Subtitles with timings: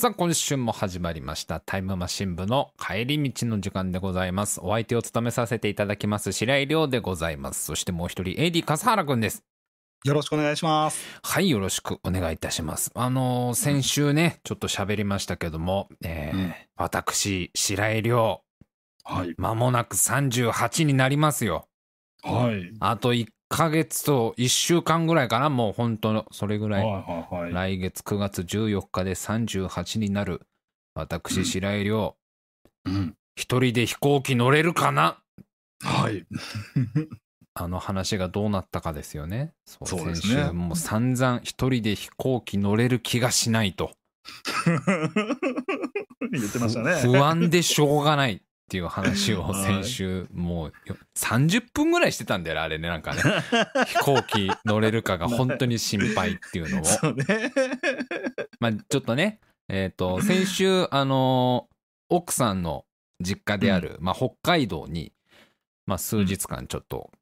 [0.00, 1.60] さあ、今週も始まりました。
[1.60, 4.58] タイムマシン部の帰り道の時間でございます。
[4.62, 7.66] お相手を務めさせていただきます、白井亮でございます。
[7.66, 9.44] そしてもう一人、AD 笠原くんです。
[10.06, 11.20] よろしくお願いします。
[11.22, 12.90] はい、よろしくお願いいたします。
[12.94, 18.40] あのー先週ね、ちょっと喋りましたけども、えーうん私、白井亮、
[19.04, 19.34] はい。
[19.36, 21.68] 間もなく38になりますよ。
[22.22, 22.72] はい。
[22.80, 26.84] あと1ヶ月と1週間ぐらいかな、もう本当の、それぐらい。
[26.84, 27.52] はいはいはい。
[27.52, 30.40] 来月9月14日で38になる
[30.94, 32.16] 私白井亮
[32.86, 33.14] うん。
[33.36, 35.18] 一人で飛行機乗れるかな？
[35.82, 36.24] はい。
[37.54, 43.90] あの話がどうなったかですよねそうそうですね先週もう散々一人で飛行機乗れる気がしないと
[46.30, 46.94] 言ってましたね。
[47.02, 53.22] 不安でしょうがないっていう話をはい先週もうよ30分ぐらいしてたんだよねあれねなんかね
[53.86, 57.24] 飛行機乗れるかが本当に心配っていうのをそうね。
[58.60, 61.70] まあ、ちょっとね、えっ、と、先週、あのー
[62.12, 62.86] 奥さんの
[63.20, 65.12] 実家である、まあ、北海道に、
[65.86, 67.12] まあ、数日間ちょっと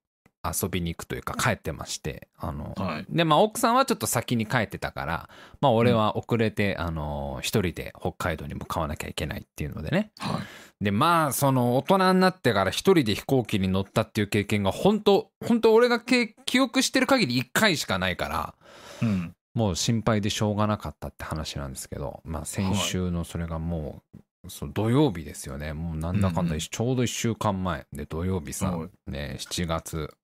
[0.42, 3.06] 遊びに行くというか、帰ってまして、あの、はい。
[3.10, 5.28] で、まあ、奥さんはちょっと先に帰ってたから、
[5.60, 10.10] まあ、俺は遅れて、あのー一人で北海道に向かわなきゃいけないっていうのでね。
[10.18, 10.42] はい。
[10.80, 18.54] で、まあ、その、大人になってから一人で飛行機に乗ったっていう経験が、本当本当俺がけ記憶してる限り1回しかないから、
[19.02, 19.34] うん。
[19.54, 24.02] もう心配でしょうがなかったって話なんですけど、まあ先週のそれがも
[24.44, 25.72] う、そう土曜日ですよね。
[25.72, 30.14] もうなんだかんだ、うんうんちょうど1週間前で土曜日さ、はいね、7月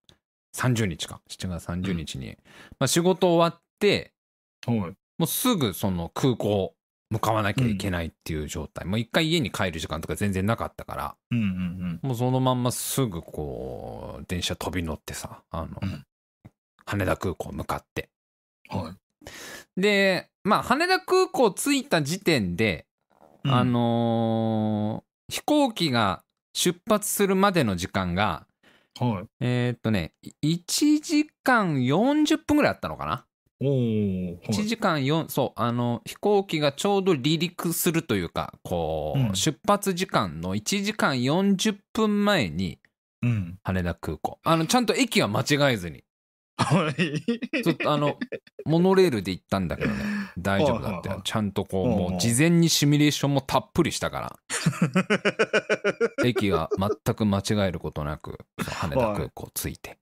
[0.57, 1.21] 30日か。
[1.29, 2.37] 7月30日に、
[2.79, 4.13] まあ仕事終わって、
[4.67, 4.79] はい。
[4.79, 6.75] もうすぐその空港
[7.15, 8.85] 向かわなきゃいけないっていう状態。
[8.87, 16.05] もう一回家に帰る時間とか全然なかったから、うんうんもうそのまんますぐこう、電車飛び乗ってさ、あの、うん
[16.87, 18.11] 羽田空港向かって。
[18.73, 18.83] うん。
[18.83, 18.95] はい。
[19.81, 22.87] で、まあ、羽田空港着いた時点で、
[23.45, 26.23] うんあ、のー飛行機が
[26.53, 28.47] 出発するまでの時間が、
[29.01, 29.27] はい。
[29.41, 30.13] えーっとね、
[30.43, 33.25] い1時間40分ぐらいあったのかな？
[33.71, 42.79] ?1 時間4、そう、あの、飛行機がちょうど離陸するというか、こう、うん出発時間の1時間40分前に
[43.25, 43.59] うん。
[43.63, 44.39] 羽田空港。
[44.45, 46.05] あの、ちゃんと駅は間違えずに。
[46.57, 47.63] はい。
[47.63, 48.17] ちょっとあの、
[48.65, 50.05] モノレールで行ったんだけどね、
[50.39, 51.11] 大丈夫だって。
[51.25, 54.39] ちゃんとこう、もう事前にシミュレーションもたっぷりしたから、
[56.25, 59.99] 駅が全く間違えることなく、羽田空港着いて。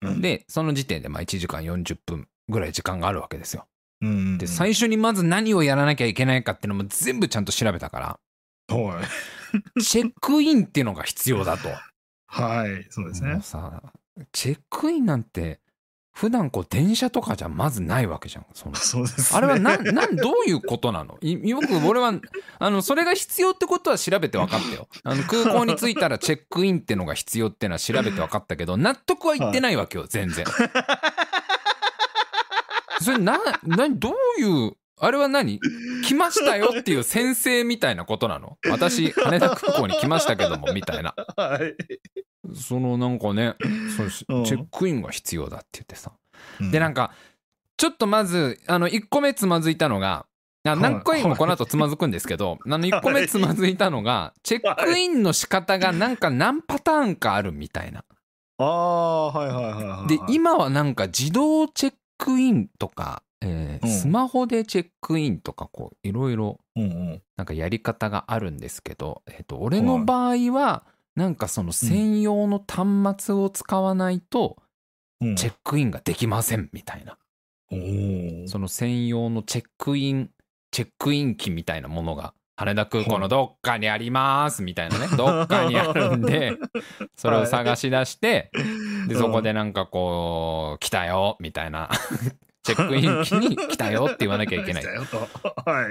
[0.00, 3.66] うん、で、その時点でまあ1時間40分ぐらい時間があるわけですよ。
[4.00, 4.38] うん。
[4.38, 8.18] で、最初にまず何をやらなきゃいけないかっていうのも全部ちゃんと調べたか
[8.68, 9.00] ら、は
[9.76, 9.82] い。
[9.82, 11.68] チェックインっていうのが必要だと。
[12.26, 12.86] はい。
[12.90, 13.40] そうですね。
[13.42, 13.82] さ、
[14.32, 15.60] チェックインなんて、
[16.14, 18.46] 普段こう電車とかじゃまずないわけじゃん。
[18.52, 19.38] そのそうですね。
[19.38, 21.16] あれはなん、なん、どういうことなの？
[21.22, 22.12] いよく俺は、
[22.58, 24.88] あの、それが必要ってことは調べて分かったよ。
[25.04, 30.44] あの、空港に着いたら チェックインってのが必要ってのは調べて分かったけど、納得はいってないわけよ、全然。
[33.02, 35.58] それ、な、 な、どういう、あれは何？
[36.04, 38.56] 来ましたよっていう先生みたいなことなの？
[38.70, 41.14] 私、羽田空港に来ましたけども、みたいな。
[41.36, 42.54] はい。
[42.54, 43.56] そのなんかね、
[43.96, 44.08] そ
[44.44, 46.12] チェックインが必要だって言ってさ。
[46.60, 47.12] うんで、なんか、
[47.76, 50.26] ちょっとまず、あの、1個目つまずいたのが、
[50.64, 58.04] あい何回もこの後つまずくんですけど、あの、1個目つまずいたのが、チェックインの仕方がなんか何パターンかあるみたいな。
[58.58, 60.08] ああ、はいはいはいはい。
[60.08, 67.22] で、今はなんか自動チェックインとか、えーうんスマホでチェックインとか、こう、いろいろ、うんうん。
[67.36, 70.84] なんかやり方があるんですけど、えっと、俺の場合は、
[71.16, 74.56] なんかその専用の端末を使わないと、
[75.20, 77.16] うんチェックインができませんみたいな。
[77.70, 80.30] おーその専用のチェックイン、
[80.72, 86.56] チェックイン機みたいなものが、羽田空港のどっかにありますみたいなね、どっかにあるんで、
[87.16, 88.52] それを探し出して、
[89.08, 91.90] で、そこでなんかこう、来たよみたいな、
[92.62, 94.84] チェックイン機に来たよって言わなきゃいけない。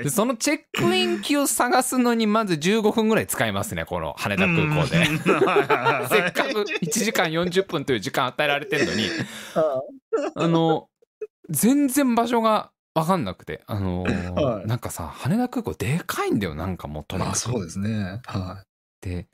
[0.04, 0.10] で。
[0.10, 5.00] そのチェックイン機を探すのにまず15分ぐらい使いますね、この羽田空港で。
[5.00, 5.06] で
[6.08, 9.10] せっかく1時間40分という時間与えられてるのに、
[10.36, 10.88] あの、
[11.50, 17.30] 全然場所が分かんなくて、あのーはいなんかさ、羽田空港でかいんだよ、なんかもうとにかく。
[17.30, 18.22] まあそうですね。
[18.26, 18.64] は
[19.02, 19.28] で、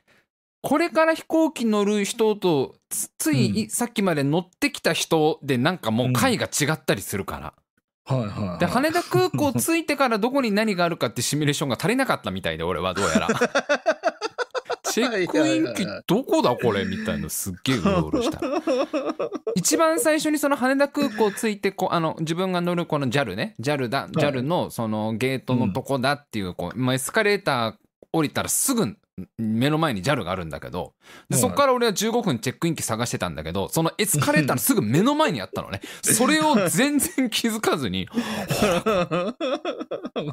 [0.62, 7.54] これから飛行機乗る人と、つつい、うんさっきまで乗ってきた人でなんかもう回が違ったりするから。
[8.10, 8.20] い。
[8.20, 8.58] はいはいはい。
[8.58, 13.28] で、羽田空港着いてからどこに何があるかってシミュレーションが足りなかったみたいで、俺はどうやら。
[15.04, 18.40] チチェックイン機どこだこれみたいなすっげえうろうろした。
[19.54, 27.74] 一番最初にその羽田空港着いてこうあの自分が乗るこの JAL ね JAL だ JAL のそのゲートのとこだっていうこう、まあ、エスカレーター
[28.12, 28.96] 降りたらすぐ
[29.38, 30.94] 目の前に JAL があるんだけど
[31.28, 38.08] ではいそこから俺は15分チェックイン機探してたんだけどそのエスカレーターのすぐ目の前にあったのね それを全然気づかずに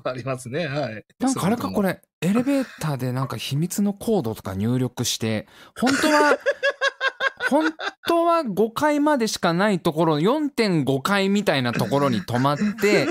[0.03, 0.67] ありますね。
[0.67, 1.05] はい。
[1.19, 1.89] なんかあれかこれ。
[1.89, 5.47] れエレベーターでなんか秘密のコードとか入力して
[5.79, 6.39] 本当は
[7.49, 7.71] 本
[8.07, 13.07] 当は5階までしかないところ4.5階みたいなところに止まって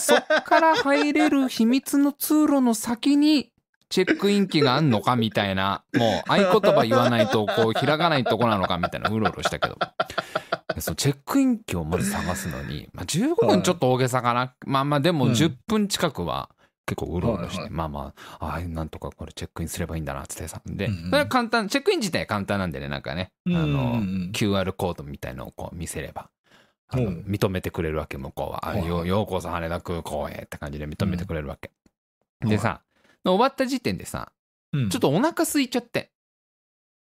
[0.00, 3.52] そっから入れる秘密の通路の先に
[3.90, 9.76] チェックイン機があんのかみたいなもう合言葉言わないとこう開かないとこなのかみたいなうろうろしたけど。
[10.78, 15.32] そうチェックイン機をまず探すのに、まあ、15分ちょっと大げさかな、まあまあでもうん。
[15.32, 16.48] 10分近くは
[16.86, 20.62] 結構うろうろして、はいはいまあまあああなんとかこれチェックインすればいいんだなってさ。
[20.64, 21.04] で、うんうん。
[21.06, 23.32] それは簡単チェックイン自体は簡単なんでねなんかね。
[23.48, 23.74] あの、うんうん。
[23.74, 23.78] う
[24.28, 26.30] ん QR コードみたいのをこう見せれば。
[26.92, 31.70] 認めてくれるわけ向こうは、よようこそ羽田空港へって感じで認めてくれるわけ、
[32.42, 32.48] うん。
[32.48, 32.80] でさ
[33.24, 34.32] 終わった時点でさ
[34.72, 34.88] うん。
[34.90, 36.10] ちょっとお腹空いちゃって、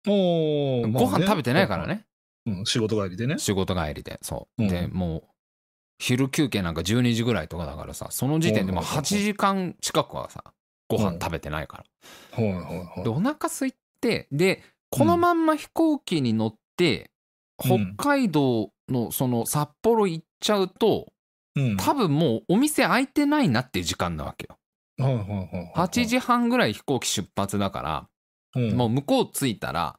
[0.07, 2.05] おご飯食べてないからね。
[2.45, 3.37] うん仕事帰りでね。
[3.37, 4.17] 仕事帰りで。
[4.21, 4.69] そう、うん。
[4.69, 5.23] でもう
[5.99, 10.43] 昼休憩なんか12時ぐらいとかだからさその時点でもう8時間近くはさ
[10.89, 11.83] ご飯食べてないか
[12.37, 17.11] ら、でお腹空いてでこのまんま飛行機に乗って、うん
[17.63, 21.13] 北海道のその札幌行っちゃうと
[21.55, 21.77] うん。
[21.77, 24.57] 多分もうお店開いてないなっていう時間なわけよ
[25.01, 28.07] 8時半ぐらい飛行機出発だから、
[28.55, 28.77] うん。
[28.77, 29.97] もう向こう着いたら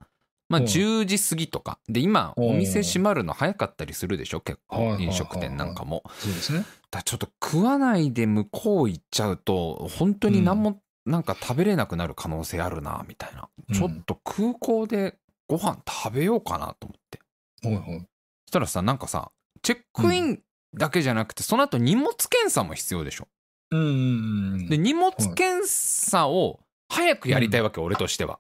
[0.48, 0.66] まあうん。
[0.66, 1.78] 10時過ぎとか。
[1.88, 2.50] で今うん。
[2.50, 4.40] お店閉まるの早かったりするでしょ？
[4.40, 6.02] 結構飲食店なんかも。
[6.18, 6.64] そうですね。
[6.90, 13.74] だちょっと食わないで向こう行っちゃうと本当に何もなんか食べれなくなる可能性あるなみたいな、うん。
[13.74, 15.16] ちょっと空港で
[15.48, 17.20] ご飯食べようかなと思って。
[17.68, 18.00] はいはい。
[18.00, 19.30] そしたらさなんかさ
[19.62, 20.40] チェックイン
[20.74, 23.28] だけじゃなくて、その後荷物検査も必要でしょ？
[23.72, 28.38] で荷物検査を早くやりたいわけ、俺としては。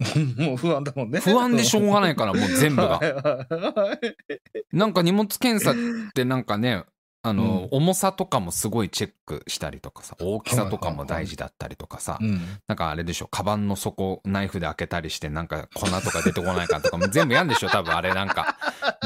[0.36, 1.20] もう不安だもんね。
[1.20, 3.00] 不安でしょうがないからもう全部が。
[4.72, 5.74] なんか荷物検査っ
[6.12, 6.84] てなんかね
[7.26, 12.38] あの、重さとかもすごいチェックしたりとかさ大きさとかも大事だったりとかさ、うん。
[12.68, 18.58] なんかあれでしょカバンの底ナイフで開けたりしてなんか粉とか出てこないかとかも 全部やんでしょ多分あれなんか。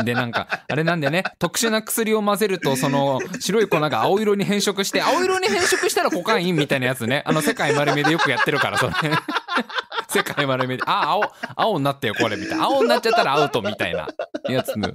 [0.05, 7.23] でなんかあれなんでね特殊な薬を混ぜるとその白い粉が青色に変色して青色に変色したらコカインみたいなやつね。
[7.25, 8.94] あの世界丸見えでよくやってるからそれ。
[10.09, 10.82] 世界丸見えで。
[10.87, 12.64] あ青青になってよこれみたいな。
[12.64, 14.09] 青になっちゃったらアウトみたいな
[14.49, 14.91] やつの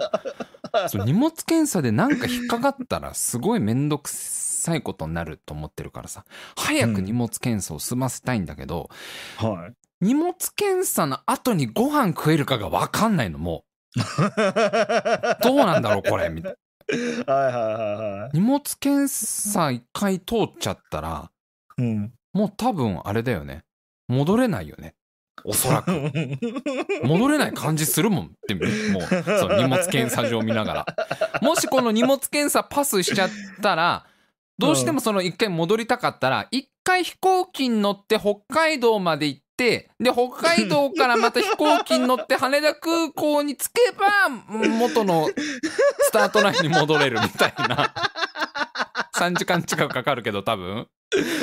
[0.90, 6.26] そう荷物検査でなんか引っかかったらすごい面倒くさいことになると思ってるからさ
[6.56, 8.90] 早く荷物検査を済ませたいんだけど、
[9.38, 9.74] はい。
[10.02, 13.64] 荷物検査の後にご飯食えるかが分かんないのも
[13.96, 14.00] う
[15.44, 16.56] どうなんだろうこれみたい
[17.26, 18.32] なはいはいはいはい。
[18.34, 21.32] 荷物検査一回通っちゃったら
[21.78, 22.14] うん。
[22.34, 23.64] もう多分あれだよね
[24.08, 24.96] 戻れないよね
[25.46, 25.92] おそらく。
[27.04, 29.04] 戻れない感じするもんってもう
[29.40, 30.86] そう荷物検査場見ながら。
[31.42, 33.30] もしこの荷物検査パスしちゃっ
[33.62, 34.06] たら
[34.58, 45.28] どうしてもその一回戻りたかったら一回飛行機に乗って北海道まで行ってで北海道からまた飛行機に乗って羽田空港に着けば元の
[46.00, 47.94] スタートラインに戻れるみたいな。
[49.16, 50.88] 3時間近くかかるけど多分、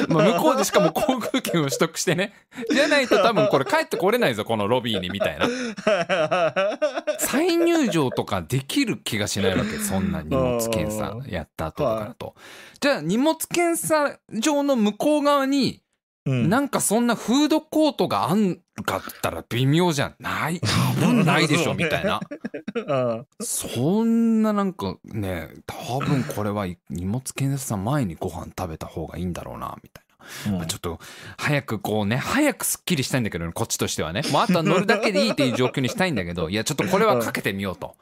[0.09, 2.35] まあ、向こうでしかも航空券を取得してね。
[2.71, 5.49] じゃないと多分これ帰ってこれないぞこのロビーにみたいな。
[7.19, 12.35] 再入場とかできる気がしないわけそんな荷物検査やった後とかだと。
[12.81, 15.83] じゃあ荷物検査場の向こう側に
[16.27, 16.49] うん。
[16.51, 20.61] なんかそんなフードコートがあんかったら微妙じゃない？
[20.61, 20.67] 多
[21.07, 22.21] 分ないでしょみたいな。
[22.75, 23.27] うん。
[23.41, 30.05] そんななんかね多分これは荷物検査前にご飯食べた方がいいんだろうなみたい
[30.53, 30.99] な、まあちょっと
[31.39, 34.23] 早くこうね早くすっきりしたいんだけどねこっちとしてはね。
[34.31, 37.97] もうあとは乗るだけでいいっていう状況にしたいんだけど いやちょっとこれはかけてみようと。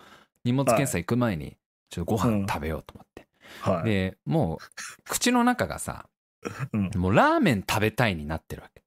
[0.45, 1.57] 荷物検査行く前に
[1.91, 3.27] ちょっとご飯食べようと思って、
[3.61, 3.85] はい。
[3.91, 4.59] でもう
[5.05, 6.09] 口の中がさうん
[6.97, 8.83] もうラーメン食べたいになってるわけ。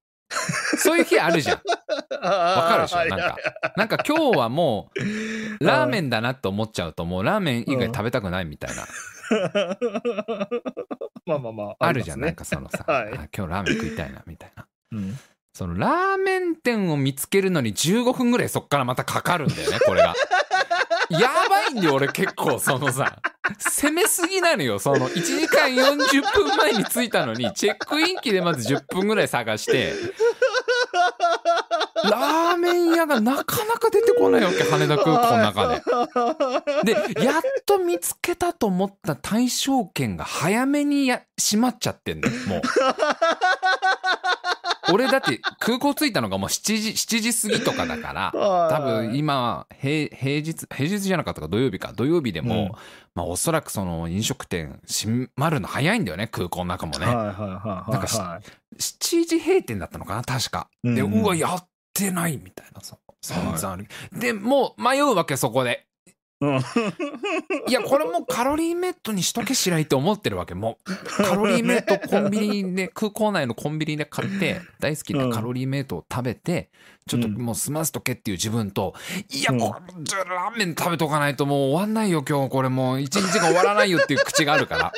[0.78, 1.62] そういう日あるじゃん。
[2.24, 3.06] わわかるでしょ？
[3.06, 3.38] なんか。
[3.76, 4.90] なんか今日はも
[5.60, 7.24] うラーメンだなって思っちゃうともう。
[7.24, 8.86] ラーメン以外食べたくないみたいな。
[11.26, 11.76] まあまあまあ。
[11.80, 13.04] あるじゃん、なんかそのさ、はい。
[13.14, 14.66] あ今日ラーメン食いたいなみたいな。
[14.94, 15.20] うん。
[15.54, 20.16] そのラーメン店を見つけるのに15分ぐらいそっからまたかかるんだよねこれが
[21.12, 23.18] やばいんだよ俺結構そのさ
[23.58, 29.94] 攻めすぎなのよその1時間40分前に着いたのにチェックイン機でまず10分ぐらい探して
[32.04, 35.82] ラーメン屋がなかなか出てこないわけ、羽田空港の中
[36.84, 36.94] で。
[36.94, 42.62] で、やっと見つけたと思った対象圏が早めにや閉まっちゃってんだよ、もう。
[44.92, 48.32] 俺だって空港着いたのがもう7時、7時過ぎとかだから、
[48.70, 51.94] 多分今平平日平日じゃなかったか土曜日か。
[51.94, 52.72] 土曜日でも、うん。
[53.16, 57.92] まあおそらくその飲食店閉まるの早いんだよね空港の中もね、はいはいはいはい。
[57.92, 60.70] なんかしはい7時閉店だったのかな確か。
[60.84, 61.22] で、うん。
[61.22, 65.86] うわやってないみたいなさ散々ある、でもう迷うわけそこで。
[65.86, 65.91] うん
[67.68, 70.56] いやこれもうカロリーメイトにしとけしないって思ってるわけ。
[70.56, 76.72] もうカロリーメイトコンビニで空港内のコンビニで買って大好きなカロリーメイトを食べて
[77.08, 78.96] ちょっともう済ませとけっていう自分と
[79.30, 79.60] いやうん。
[79.60, 82.50] これじゃあラーメン食べとかないともう終わんないよ今日。
[82.50, 84.94] これもう一日が終わらないよっていう口があるから。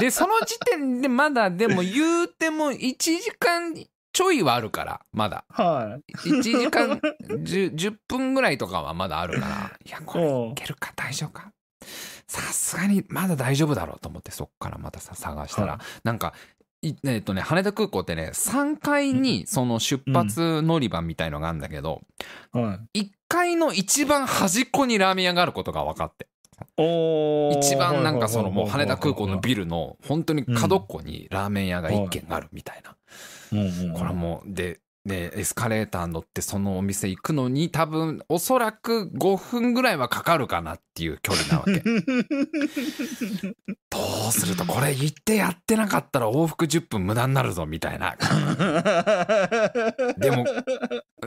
[0.00, 3.74] でその時点でまだでも言うても1時間
[4.12, 5.44] ちょいはあるからまだ。
[5.48, 9.72] は1時間 10, 10分ぐらいとかはまだあるから。
[9.84, 10.50] いやこれうん。
[10.50, 11.52] いけるか大丈夫か？
[12.26, 15.80] さすがにまだ大丈夫だろうと思ってそっからまたさ探したら、はい。
[16.04, 16.34] なんか
[16.82, 22.00] いえっとね羽田空港ってね3階にその出発乗り場みたいのがあるんだけど、
[22.54, 22.58] い。
[22.58, 23.00] はい。
[23.00, 26.26] 1階の一番端っこにラーメン屋があることが分かって。
[26.78, 29.40] 一番なんかそのもう羽田空港のル。
[29.40, 32.82] ビルの本当に角っこにラーメン屋が1軒あるみたいな。
[32.82, 33.01] うんうんうん
[33.94, 41.82] これはもうででエスカレーター乗ってそのお店行くのに多分おそらく5分ぐらいはかかるかなっていう距離なわけ。
[43.90, 48.16] どうするとこれ行ってやってなかったら往復10分無駄になるぞみたいな。
[50.18, 50.44] でも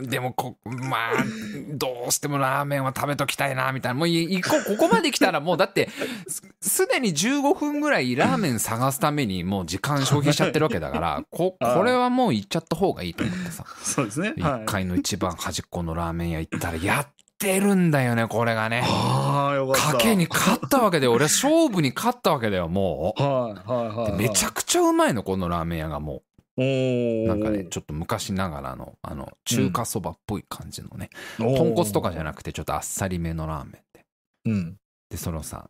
[0.02, 1.24] でもこまあ
[1.70, 3.98] どうしてもラーメンは食べときたいなみたいな。
[3.98, 5.88] もうい行こうここまで来たらもうだって
[6.28, 13.64] すすでに15分ぐらいラーメン探すためにもう時間消費しちゃってるわけだからここれはもう行っちゃった方がいいと思ってさ。
[13.82, 14.28] そうですね。
[14.28, 14.36] はい。
[14.62, 14.64] 1。
[14.66, 18.82] 階の一番端っこのラーメン屋行ったらやってるんだよねこれがね。
[18.84, 19.98] ああ、よかった。
[19.98, 23.22] 賭けに勝ったわけで俺は勝負に勝ったわけだよもう。
[23.22, 26.20] はいはいはいめちゃくちゃうまいのこのラーメン屋がもおう。
[26.20, 26.25] ー
[26.56, 34.04] なんかねちょっと昔ながらのあの中華そばっぽい感じのねおー豚骨とかじゃなくてちょっとあっさりめのラーメンで
[34.46, 34.76] うん。
[35.10, 35.68] でそのさ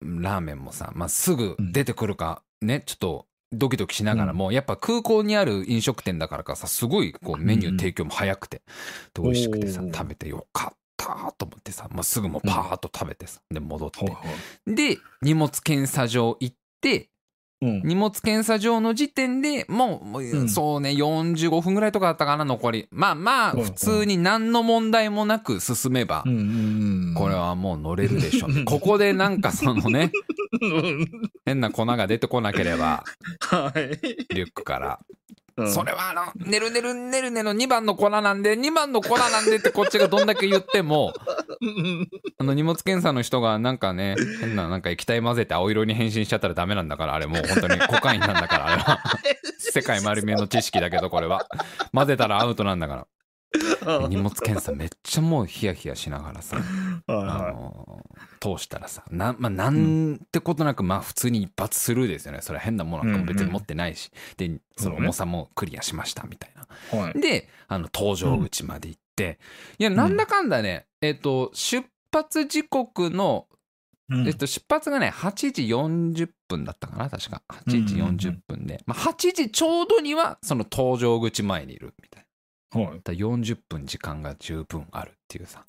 [0.00, 8.62] ラーメンもさ、まあ、すぐ出てくるかねちょっとドキドキしながらも、やっぱ空港にある飲食店だからかさすごいこうメニュー提供も早くて、
[9.12, 14.06] で美味しくてさ食べてよかったと思ってさ、まあ、すぐもうパーッと食べてさで戻って。
[14.66, 17.08] で荷物検査場行って
[17.62, 17.82] うん。
[17.84, 26.24] 荷物検査場の時点でもうもう、うんそうね45分ぐらいとかだったかな残りまあまあ普通に何の問題もなく進めば。
[27.14, 30.10] これはもう乗れるでしょ ここでなんかそのね
[31.44, 33.04] 変な粉が出てこなければ
[33.40, 33.98] はい。
[34.34, 35.10] リュックからうん
[35.68, 41.12] それはあの、ねるねるねるねの2番の粉なんで、2番の粉なんでってこっちがどんだけ言っても、
[42.38, 49.00] あの荷物検査の人がなんかね、変ななんか液体混ぜて青色に変身しちゃったらダメなんだから、あれもう本当にコカインなんだから、あれは。
[49.58, 51.46] 世界丸見えの知識だけど、これは。
[51.92, 53.06] 混ぜたらアウトなんだから。
[54.08, 56.64] 荷物検査めっちゃもうヒヤヒヤしながらさ、はい
[57.08, 57.99] あはの
[58.40, 62.40] 通したらさな,、まあ、なんてことなくまあ普通に一発スルーですよね。
[62.40, 66.66] それは変なものなんかも別に持ってないし、でその重さもクリアしましたみたいな。
[66.98, 67.02] い。
[67.02, 67.20] はい。
[67.20, 69.38] であの搭乗口まで行って、
[69.78, 73.46] いやなんだかんだね、えっ、と出発時刻の、
[74.08, 74.26] うん。
[74.26, 77.42] えっと、出発がね8時40分だったかな確か。
[77.48, 77.94] 8時
[78.28, 82.24] 40分で、まあ、8時ちょうどにはその搭乗口前にいるみたい
[82.74, 82.80] な。
[82.80, 82.98] はい。
[82.98, 85.64] だから40分時間が十分あるっていうさ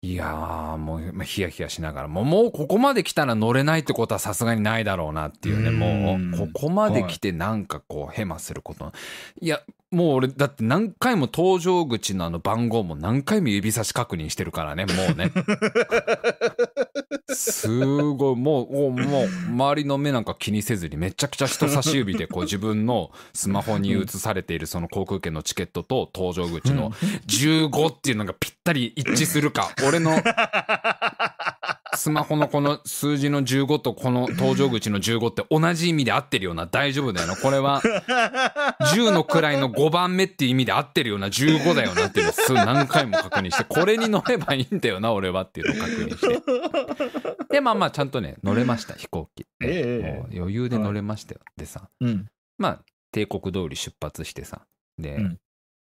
[0.00, 5.70] いやーもう、まあ、ヒヤヒヤしながらもうもうここまで来たら乗れないってことはさすがにないだろうなっていうね。
[5.70, 6.34] もうん。
[6.34, 8.92] うここまで来てなんかこうヘマすること。
[9.40, 15.32] いやもう俺だって何回も搭乗口のあの番号も何回も指差し確認してるからねもうね。
[17.34, 18.36] すごい。
[18.36, 30.12] もうもう周りの目なんか気にせずにめちゃくちゃ人差し指でこう自分のスマホに映されているその航空券のチケットと搭乗口の15っていうのがぴったり一致するか俺の
[31.98, 37.36] スマホのこの数字の15とこの搭乗口の15って同じ意味で合ってるような大丈夫だよな。
[37.36, 47.54] これは10の位の5番目っていう意味で合ってるような15だよなっていうのを数何回も確認してこれに乗ればいいんだよな俺はっていうのを確認して。
[47.54, 50.18] でまあまあちゃんとね乗れました飛行機、ええ。
[50.20, 52.28] もう余裕で乗れましたよ、でさうん。
[52.58, 52.78] まあ
[53.10, 54.62] 帝国通り出発してさ
[54.98, 55.38] で、うん。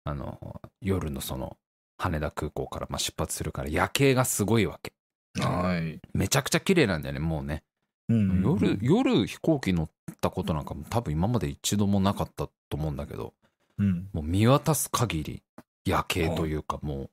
[0.05, 1.57] あの夜のその
[1.97, 4.93] 羽田空港からまあ出発するから夜景がすごいわけ
[5.39, 6.01] はい。
[6.15, 7.63] めちゃくちゃ綺麗なんだよねもうね、
[8.09, 13.35] うん夜夜飛行機乗ったことなんかも多分今まで一度もなかったと思うんだけど。
[13.79, 14.09] うん。
[14.13, 15.43] もう見渡す限り
[15.85, 17.11] 夜景というかも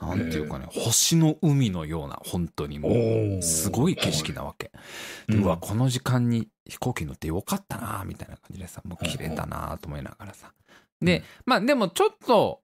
[0.00, 4.72] うなんていうかね星の海のような本当にもうおすごい景色なわけ。
[5.28, 6.14] でうわこの時間。
[6.14, 10.52] 間に飛行機乗ってよかったなみたいな感じでさもう綺麗だなと思いながらさ。
[11.00, 11.06] うん。
[11.06, 12.60] でまあでもちょっと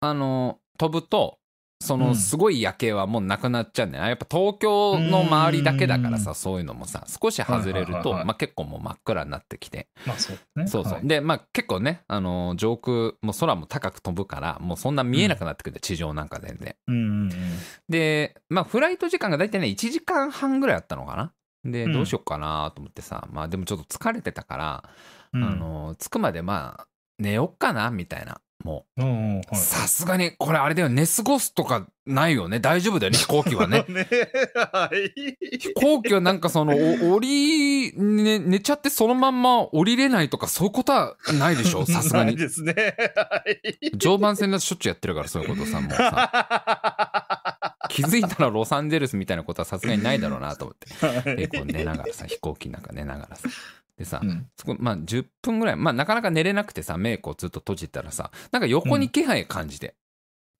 [0.00, 1.37] あの飛ぶと
[1.80, 2.00] そうん。
[2.00, 9.88] のすごい夜景はもうなくなっちゃうんだよねやっぱ東京の周りだけだからさそういうのもさ少し外れるとまあ結構もう真っ暗になってきて。
[10.06, 10.66] まあそうね。
[10.66, 11.06] そうそう、はい。
[11.06, 15.74] でまあ結構ねあの上空もう空も高く飛ぶからもうそんな見えなくなってくるん。
[15.74, 16.74] で地上なんか全然。
[16.88, 17.30] うんうんうん。
[17.88, 21.32] でまあフライト時間が大体ね1時間半ぐらいあったのかな。
[21.64, 21.92] でうん。
[21.92, 24.84] どうしようかなと思ってさ、まあでもちょっと疲れてたから、
[25.32, 25.44] うん。
[25.44, 26.86] あ、の着くまでまあ
[27.18, 29.56] 寝よっかなみたいなもう。
[29.56, 32.58] さすがにこれあれだよ寝過ごすとかないよね。
[32.58, 33.84] 大丈夫だよね 飛行機はね。
[33.88, 33.92] い。
[33.92, 34.08] ね
[34.54, 35.58] はい。
[35.58, 42.74] 飛行機はなんかそのお降り、ね、寝ちゃってそのまんま降りれないとかそういうことはないでしょ さすがないにですね。
[43.14, 43.90] はい。
[43.96, 47.74] 常磐線だとしょっちゅうやってるからそういうことさもうさ。
[47.90, 51.36] 気づいたらロサンゼルスみたいなことはさすがにないだろうなと思って。
[51.36, 53.48] でこう寝ながらさ飛行機なんか寝ながらさ
[53.98, 54.46] でさ、うん。
[54.56, 59.96] そこまあ10分ぐらいまあなかなか寝れなくてさ目こうずっと閉じたらさなんか横に気配感じて、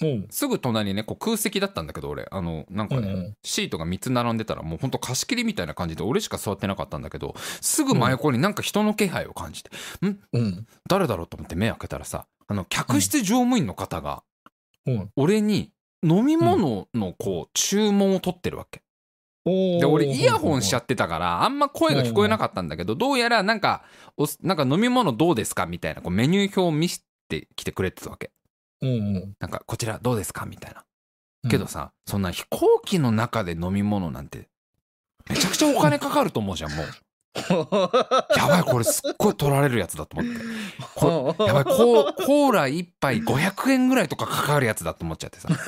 [0.02, 0.26] うん。
[0.30, 2.26] すぐ隣にねこう空席だったんだけど俺。
[2.30, 3.34] あのなんかね、うんうん。
[3.44, 9.70] シートが3つ並んでたらもうほんと貸し切りみたいな感じで俺しか座ってなかったんだけどすぐ真横になんか人の気配を感じて、
[10.04, 10.18] ん？
[10.32, 10.66] うん。
[10.88, 14.22] 誰だろうと思って目開けたらさあの客室乗務員の方が
[14.86, 15.10] うん。
[15.16, 15.70] 俺に
[16.02, 18.82] 飲み物のこう注文を取ってるわけ。
[19.44, 23.82] でで俺イヤホンしちゃってたからあんま声が聞こえなかったんだけどどうやらなんか
[24.16, 25.66] おなんか飲み物どうですか？
[25.66, 28.30] みたいなこうメニュー表を見せてきてくれてたわけ。
[28.82, 30.44] うんうんなんかこちらどうですか？
[30.44, 30.84] みたいな。
[31.48, 34.48] けどさそんな飛行機の中で飲み物なんて
[35.30, 36.86] めちゃくちゃお金かかると思うじゃんもう
[38.36, 40.40] やばいこれすっごい取られるやつだと思って。
[40.94, 45.48] こ やばいコーコーラ1杯500円ぐらいとかかかるやつだと思っちゃってさ。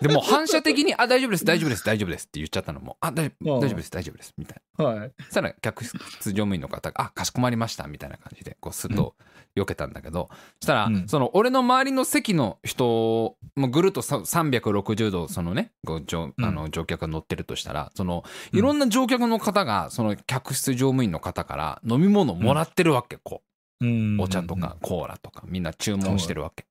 [0.00, 4.84] でもう反射的に「あ大丈夫です大丈夫です大丈夫です」って言っちゃったのも「あ大丈夫大丈夫です大丈夫です」みたいな。
[4.84, 5.12] はい。
[5.24, 9.14] そしたら客室乗務員の方が「あかしこまりました」みたいな感じでこうすっと
[9.56, 10.28] 避けたんだけど、
[10.60, 23.42] そしたら、うんその俺の周りの席の人もぐるっとさ360度そのね乗うんあの乗客が乗ってるとしたらそのうんいろんな乗客の方がその客室乗務員の方から飲み物をもらってるわけこ
[23.80, 26.66] うお茶とかコーラとかみんな注文してるわけ。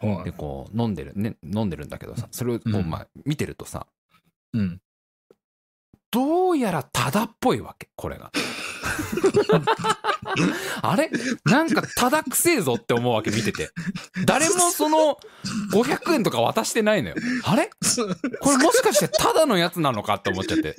[0.00, 0.24] はい。
[0.24, 3.86] でこう飲んでるね飲んでるんだけどさそれをこう、うんまあ、見てるとさ
[4.52, 4.80] うん。
[6.10, 8.30] どうやらタダっぽいわけこれが。
[10.82, 11.10] あれ？
[11.44, 13.70] なんかタダくせえぞって思うわけ見てて。
[14.24, 15.18] 誰もその
[15.72, 17.16] 500円とか渡してないのよ。
[17.44, 17.70] あれ？
[18.40, 20.76] これもしかしてタダのやつなのかって思っちゃって。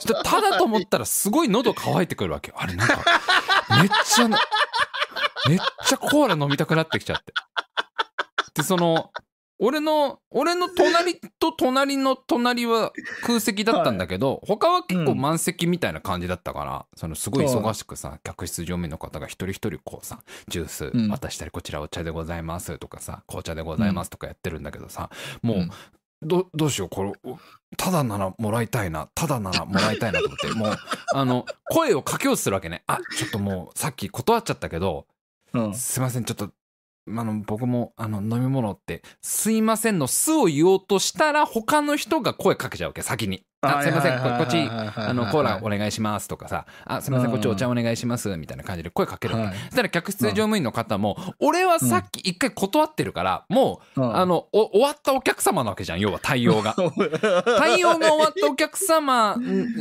[0.00, 0.22] ちょっ
[0.58, 2.56] と思ったらすごい喉乾いてくるわけよ。
[2.58, 2.74] あれ？
[2.74, 2.98] なんか
[3.80, 4.36] めっちゃめ
[5.56, 7.32] っちゃコーラ飲みたくなってきちゃって。
[8.54, 9.10] でその
[9.64, 12.92] 俺の俺の隣と隣の隣は
[13.24, 21.08] 空席だったんだけど、他は結構満席みたいな感じだったから、そのすごい忙しくさ客室乗務員の方が一人一人こうさジュースうん。
[21.10, 25.10] 渡したり、こちらお茶でございますとかさ紅茶でございますとかやってるんだけどさ、
[25.42, 25.70] もう、うん。
[26.24, 27.38] どどうしようこれお
[27.76, 30.76] ただならもらいたいなただならもらいたいなと思ってもう
[31.14, 32.82] あの声をかけようとするわけね。
[32.86, 35.06] あちょっともうさっき断っちゃったけど
[35.52, 35.74] うん。
[35.74, 36.50] すいませんちょっと
[37.08, 49.46] あの僕もあの飲み物って「すいません」の「す」を言おうとしたら他の人が声かけちゃうわけ先に「あすいませんここっちあのコーラお願いします」とかさ「あすいませんこっちお茶お願いします」みたいな感じで声かけるわけ。
[49.46, 49.56] はい。
[49.56, 56.74] そしたら客室乗務員の方も俺はさっき一回断ってるからもうああのお終わったお客様なわけじゃん要は対応が。
[57.58, 59.36] 対応が終わったお客様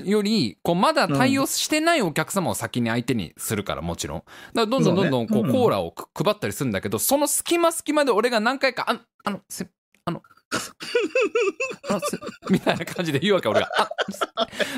[0.06, 4.20] よりこうまだ対応してないお客様を先に相手にするからもちろん。
[4.20, 9.42] だからどんどんどんどんこそうコーラをく配ったりするんだけどその隙間隙間で俺が何回か「ああの
[12.50, 13.70] みたいな感じで言うわけ俺が。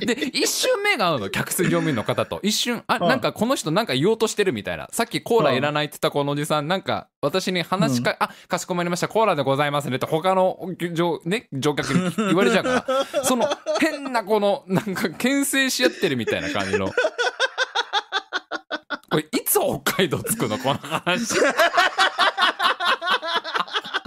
[0.02, 2.40] で一瞬目が合うの客室乗務員の方と。
[2.44, 3.08] 一瞬あうん。
[3.08, 4.88] なんかこの人なんか言おうとしてるみたいな。
[4.92, 9.08] さっきコーラいらないって言ったこのおじさんなんか私に話しか、あかしこまりました。
[9.08, 10.60] コーラでございますねって他の
[10.94, 13.06] 乗,、ね、乗客に言われちゃうから。
[13.26, 13.48] その
[13.80, 16.92] 変なこのなんか牽制し合ってるみたいな感じの。
[19.10, 21.36] これいつ北海道着くのこの話。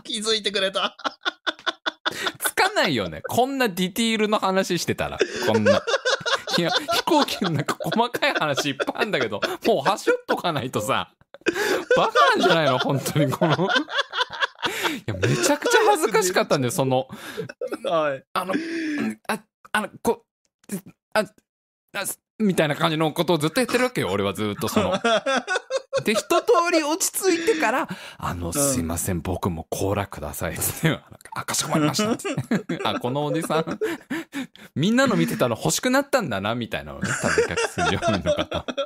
[0.05, 0.97] 気づいてくれた。
[2.39, 3.23] つかないよね。
[3.27, 5.19] こんなディティールの話してたら。
[5.47, 5.83] こんな。
[6.59, 11.13] いや飛行機の中細かい話いっぱいあるんだけどもう端折っとかないとさ。
[11.97, 12.79] バカなんじゃないの？
[12.79, 13.55] 本当にこの。
[13.55, 13.59] い
[15.07, 17.09] やめちゃくちゃ恥ずかしかったんだよその。
[17.85, 18.25] はい。
[18.33, 18.55] あの
[19.29, 19.39] あ
[19.73, 20.25] あのこ
[21.13, 21.25] ああ
[22.39, 24.93] みたいな感じのことをずっとやってるわけよ俺はずっとその
[26.05, 30.57] で、一通り落ち着いてから、あの、すいません、僕もコーラください。
[30.57, 31.01] つって、
[31.35, 32.17] あ、かしこまりました。
[32.17, 33.79] つってあ、このおじさん、
[34.75, 38.67] みんなの見てたら欲しくなったんだな、みたいなのね、多分客数乗務員の方。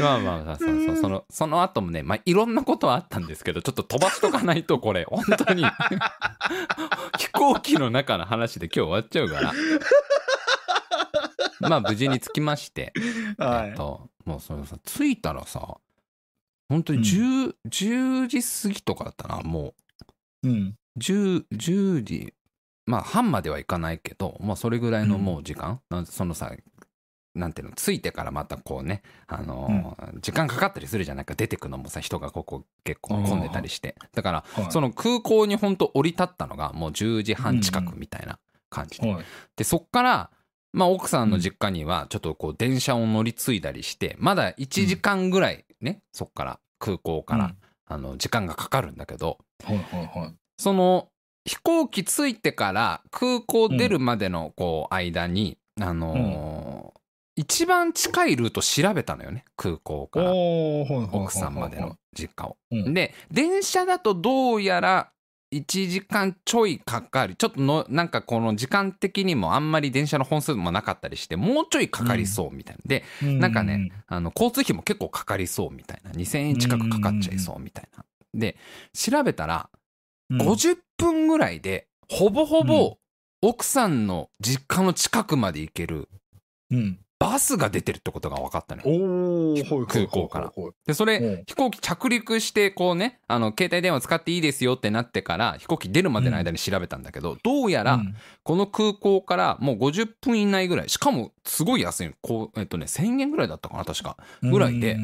[0.00, 5.64] まあまあ、そうそう、その、その後もね、まあいろんなことはあったんですけど、ちょっと飛ばしとかないと、これ、本当に、
[7.18, 9.52] 飛行機の中の話で今日終わっちゃうから。
[11.60, 12.92] まあ無事に着きまして、
[13.38, 13.76] はいえっ。
[13.76, 15.78] と、もうそのさ、着いたらさ、
[16.68, 19.74] 本当に10、10時過ぎとかだったな、も
[20.42, 20.76] うん。
[20.96, 22.34] う、10、10時、
[22.86, 26.52] まあ半まではいかないけど、まあそれぐらいのもう時間、なんそのさ、
[27.34, 33.94] なんていうの、着いてからまたこうね、あのー時間かかったりするじゃないか、出てくのもさ、人がここ結構混んでたりして。
[34.14, 38.38] だから、はいその空港に本当降り立ったのがもう10時半近くみたいな
[38.70, 39.12] 感じで。
[39.12, 39.24] はい。
[39.56, 40.30] で、そっから、
[40.76, 47.54] まあ、奥さんの実家には、ちょっとこう、電車を乗り継いだりして、まだ1時間ぐらいね、そっから、空港から、
[47.86, 50.34] あの、時間がかかるんだけど、はいはいはい。
[50.58, 51.08] その、
[51.46, 56.96] 飛行機着いてから空港出るまでの、こう、間に、あのー
[57.38, 60.32] 一番近いルート調べたのよね、空港から。
[60.32, 61.98] 奥さんまでの。
[62.18, 62.56] 実家を。
[62.70, 65.10] うんで、電車だとどうやら
[65.58, 72.82] 1時間ちょいかかり、ちょっとの、なんかこの時間的にもあんまり電車の本数もなかったりして、もうちょいかかりそうみたいな。
[72.86, 76.10] で、なんかね、あの、交通費も結構かかりそうみたいな。
[76.10, 78.04] 2000円近くかかっちゃいそうみたいな。
[78.34, 78.56] で、
[78.92, 79.70] 調べたら、
[80.30, 82.98] うん、50分ぐらいで、ほぼほぼ
[83.42, 86.08] 奥さんの実家の近くまで行ける
[86.70, 86.98] うん。
[87.26, 88.88] バスが出てるってことが分かったのよ。
[88.88, 89.86] おー、はいはいはいはい。
[89.86, 90.72] 空港からはい。
[90.86, 98.14] で、それ、うん飛行機着陸して、こうね、あの、携帯電話使っていいですよってなってから、飛行機出るまでの間に調べたんだけど、どうやら、うん
[98.46, 104.16] この空港からもう50分以内ぐらい、しかもすごい安いの、こう、えっとね、1000円ぐらいだったかな、確か。
[104.40, 104.96] ぐらいで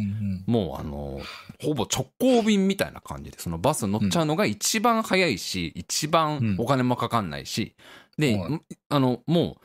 [0.47, 1.21] もうあの、
[1.61, 7.75] ほぼ直行便みたいな感じで、そのバス乗っちゃうのが一番早いし、一番お金もかかんないし、
[8.17, 9.65] で、はいあの、もう、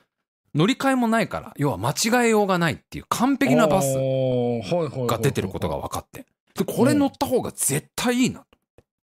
[0.57, 3.97] 乗り換えもないから、要は間違えようがないっていう完璧なバスス
[5.07, 6.25] が出てることが分かって。
[6.55, 8.43] で、これ乗った方が絶対いいな。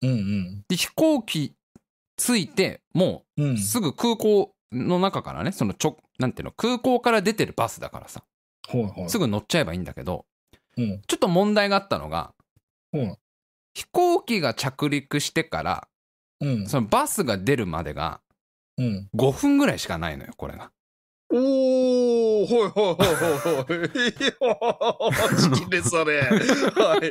[0.03, 0.65] うんうん。
[0.69, 1.55] で、飛行機
[2.17, 8.25] 着いて、もうすぐ空港の中からね、そのちょ、なんていうの、空港から出てるバスだからさ、
[9.09, 10.25] すぐ乗っちゃえばいいんだけど、
[10.79, 11.03] うん。
[11.07, 12.33] ちょっと問題があったのが、
[12.93, 13.17] うん。
[13.75, 15.89] 飛行機が着陸してから、
[16.41, 16.67] うん。
[16.67, 18.21] そのバスが出るまでが
[18.79, 19.09] うん。
[19.15, 20.71] 5分ぐらいしかないのよ、これが。
[21.37, 23.85] おー、はいはいはいはいは
[25.33, 25.37] い。
[25.37, 26.21] チキンです、それ。
[26.21, 27.11] はい。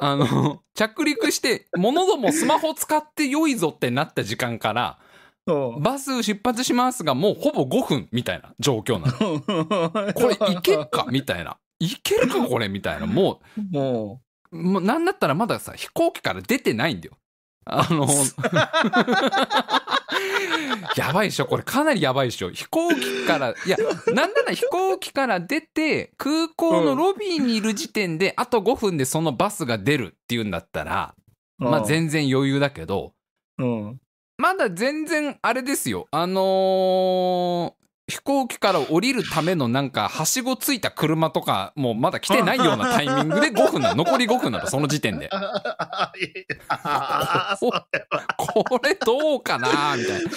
[0.00, 4.98] あの、着陸して、物どもスマホ使って良いぞってなった時間から、
[5.46, 9.40] うんバス出発しますが、もうほぼ5分みたいな状況なの。
[10.12, 11.56] これいけっかみたいな。
[11.80, 13.06] いけるかこれみたいな。
[13.06, 14.20] もも
[14.52, 17.16] う、もうなんだったらまださ、飛行機から出てないんだよ。
[17.64, 18.06] あの、
[20.96, 23.76] やばいでしょこれかなりやばいでしょ飛行機から、いや、
[24.08, 31.14] なんなら飛行機から出て、空港のロビーにいる時点で、あと5分でそのバスが出るっていうんだったら、
[31.58, 33.14] う、まあ全然余裕だけど、
[33.58, 34.00] うん。
[34.38, 36.06] まだ全然あれですよ。
[36.10, 37.79] あのー
[38.10, 44.04] 飛行機から降りるためのなんか、はしごついた車とか、もうまだ来てないようなタイミングで 5分なの。
[44.04, 45.30] 残り5分なの、その時点で。
[48.36, 50.30] これどうかなみたいな。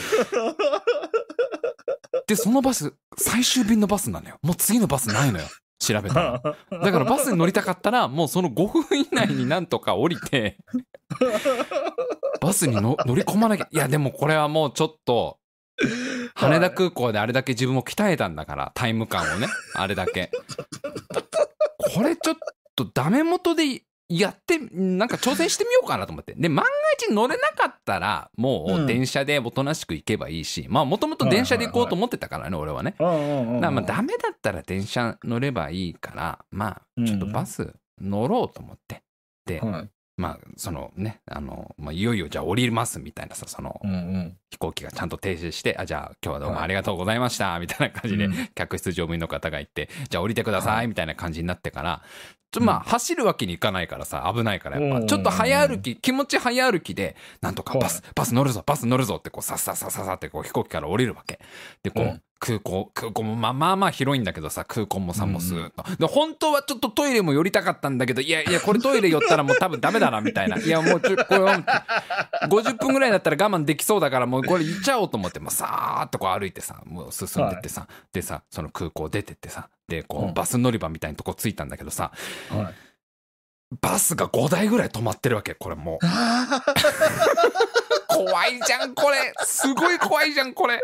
[2.28, 4.38] で、そのバス、最終便のバスなのよ。
[4.42, 5.46] もう次のバスないのよ。
[5.80, 6.42] 調べたら。
[6.82, 10.58] だからバスに乗りたかったら、もうその5分以内になんとか降りて、
[12.40, 13.68] バスにの乗り込まなきゃ。
[13.70, 15.38] いや、でもこれはもうちょっと、
[16.36, 20.32] 羽田空港であれだけ自分も鍛えたんだから、タイム感をね、 あれだけ。
[21.78, 22.38] これちょっ
[22.76, 26.34] とダメ元でやって、なんか挑戦してみようかなと思って。
[26.36, 32.96] で、万が一乗れなかったら、もううん電車でおとなしく行けばいいし、まあもともと電車で行こうと思ってたからね、俺はね。
[33.82, 39.02] ダメだったら電車乗ればいいから、まあちょっとバス乗ろうと思って。
[39.46, 39.90] で、はい。
[40.24, 44.38] まあそのね、あの、まあいよいよじゃあ降りますみたいなさ、そのうんうん。
[44.50, 48.50] 飛行機がちゃんと停止して、あ、じゃあ今日はどうもありがとうございました、みたいな感じで、うん。
[48.56, 50.88] 客室乗務員の方が言って、じゃあ降りてくださ、はい。
[50.88, 52.02] みたいな感じになってから、
[52.52, 61.40] ちょまあ、走るわけにいかないからさ、危ないからやっぱ、うんちょっと早歩き、気持ち早歩きで、なんとかバスは、バス乗るぞ、バス乗るぞってこう、さっさっさっさっさってこう飛行機から降りるわけ。
[61.82, 70.58] で、こう、うん空港空港もまあまあまあ広いんだけどさ空港もさもうスーッと、で本当はちょっとトイレも寄りたかったんだけどいやいやこれトイレ寄ったらもう多分ダメだなみたいな。
[70.58, 71.64] いやもうちょこれは
[72.50, 80.34] 50分ぐらいだったら我慢できそうだからもうこれ行っちゃおうと思ってもうさーっとこう歩いてさもう進んでってさ、でさその空港出てってさでこううん。
[80.34, 82.12] バス乗り場みたいなとこ着いたんだけどさ
[82.50, 82.74] はい。
[83.82, 86.00] バスが5台ぐらい止まってるわけこれも。
[86.02, 86.06] う
[88.08, 89.34] 怖いじゃんこれ。
[89.44, 90.80] すごい怖いじゃんこれ。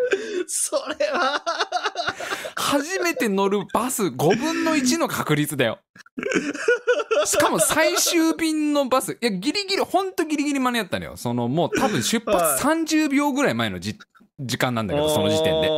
[0.47, 1.43] それは。
[2.55, 5.79] 初めて乗るバス5分の1の確率だよ。
[7.25, 9.13] しかも最終便のバス。
[9.13, 11.17] いやギリギリほんとギリギリ間に合ったのよ。
[11.17, 13.97] そのもう多分出発30秒ぐらい前のじ
[14.39, 15.69] 時間なんだけどその時点で。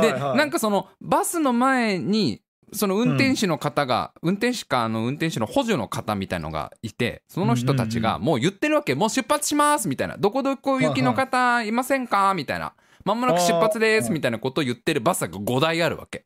[0.00, 10.16] で、なんか、かそのバスの前にその運転手の方が、運転手かあの運転手の補助の方みたいのがいてその人たちがもう言ってるわけもう出発しますみたいな。
[10.16, 12.34] どこどこ行きの方いませんか？
[12.34, 12.72] みたいな。
[13.04, 16.24] まもなく出発ですみたいなことを言ってるバスが5台あるわけ。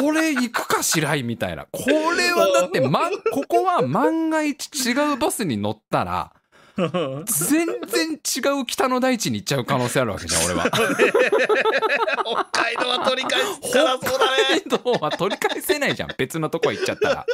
[0.00, 1.66] これ行くかしらいみたいな。
[1.72, 6.32] これはだって、ま、ここは万が一違うバスに乗ったら
[6.76, 10.70] 全然違う北の大地に行っちゃう可能性あるわけじゃん俺は。
[10.70, 10.84] 北
[12.52, 14.62] 海道は取り返すからそうだね。
[14.66, 17.26] 北海道は取り返せないじゃん別のとこ行っちゃったら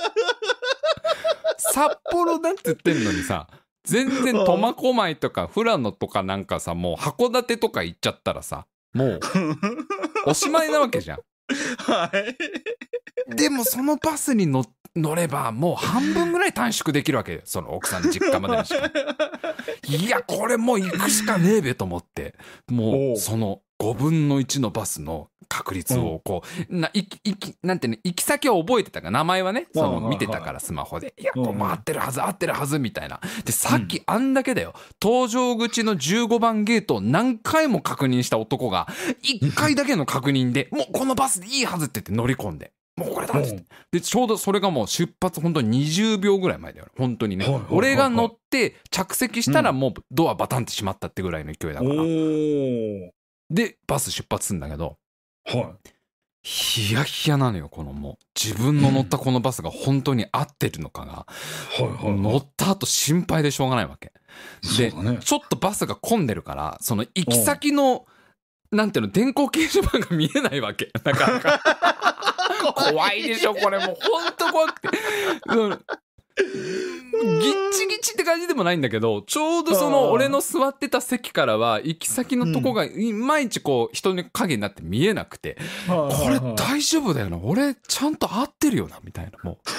[1.58, 3.46] 札幌だって言ってんのにさ
[3.84, 9.20] 全然苫小牧とか富良野とかなんかさもう函館とか行っちゃったらさもう
[10.26, 11.18] おしまいなわけじゃん
[11.90, 12.10] は
[13.28, 13.34] い。
[13.34, 14.64] でもそのバスに乗
[14.96, 17.40] 乗ればもう半分ぐらい短縮できるわけよ。
[17.44, 18.90] その奥さんの実家までの時間
[19.88, 22.34] いやこれもう行くしかねえべと思って。
[22.68, 23.12] もおう。
[23.14, 31.14] うその5分の1のバスの確率をこう、ないきいきなんてね行き先は覚えてたから名前はねその見てたからスマホで。
[31.18, 33.20] いやうんこうもう合ってるはず合ってるはずみたいな。
[33.44, 34.74] でさっきあんだけだよ。
[35.00, 38.86] 搭乗口の15番ゲートを何回も確認した男が
[39.22, 43.38] 1回だけの確認でもうこのバスでいいはずって言って乗り込んでもうこれだ！
[43.38, 46.86] っつってでちょうどそれがもう出発本当に20秒ぐらい前だよ。
[46.96, 51.94] 本当にね、俺が乗って着席したらもうドアバタンって閉まったってぐらいの勢いだから。
[53.50, 54.96] でバス出発するんだけど。
[55.46, 55.74] は
[56.42, 58.24] ヒヤヒヤなのよこのもう。
[58.34, 61.26] 自分の乗ったこのバスが本当に合ってるのかが。
[61.78, 64.12] 乗った後心配でしょうがないわけ。
[64.78, 65.18] でそうだね。
[65.20, 68.06] ちょっとバスが混んでるからその行き先の
[68.72, 70.90] なんていうの電光掲示板が見えないわけ。
[71.04, 71.60] なかなか。
[72.74, 73.22] 怖い。
[73.22, 73.78] でしょこれ。
[73.78, 74.88] もうほんと怖くて、
[76.36, 77.40] うん。
[77.40, 89.58] ぎっちぎちって感じでもないんだけどちょうどその俺の座ってた席からは行き先のとこがいまいちこう人の影になって見えなくてこれ大丈夫だよな俺ちゃんと合ってるよなみたいなもう。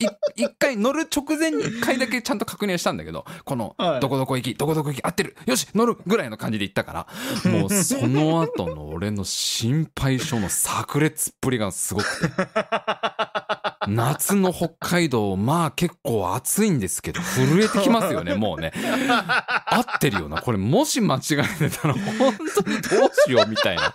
[0.00, 4.00] い一回乗る直前に一回だけちゃんと確認したんだけどこのはい。
[4.00, 7.06] どこどこ行きどこどこ行き合ってるよし乗るぐらいの感じで行ったから
[7.50, 12.32] もうその後の俺の心配性の炸裂っぷりがすごくて
[13.88, 18.72] 夏の北海道まあ結構暑いんですけど震えてきますよね もうね
[19.66, 21.20] 合ってるよなこれもし間違
[21.60, 23.94] えてたら本当にどうしようみたいな。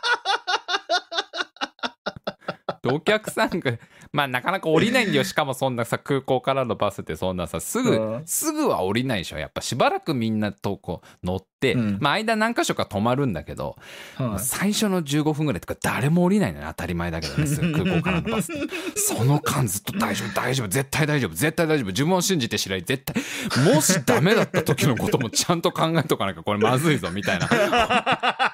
[2.81, 3.71] で お客さんが
[4.13, 5.23] まあなかなか降りないんだよ。
[5.25, 8.23] しかもそんなさ空港からのバスってそんなさすぐうん。
[8.25, 9.39] すぐは降りないでしょ。
[9.39, 11.97] やっぱしばらくみんなとこう乗って、うん。
[11.99, 13.75] まあ間何箇所か止まるんだけど、
[14.15, 14.39] はい。
[14.39, 18.61] 最初の15分ぐらいとか誰も降りないのね当たり前だけどねすぐ 空港からのバスって。
[18.95, 21.87] その間ずっと大丈夫大丈夫絶対大丈夫絶対大丈夫。
[21.87, 27.49] 自分を信じて白井絶対もしダメだった時のこともちゃんと考えとかなきゃこれまずいぞみたいな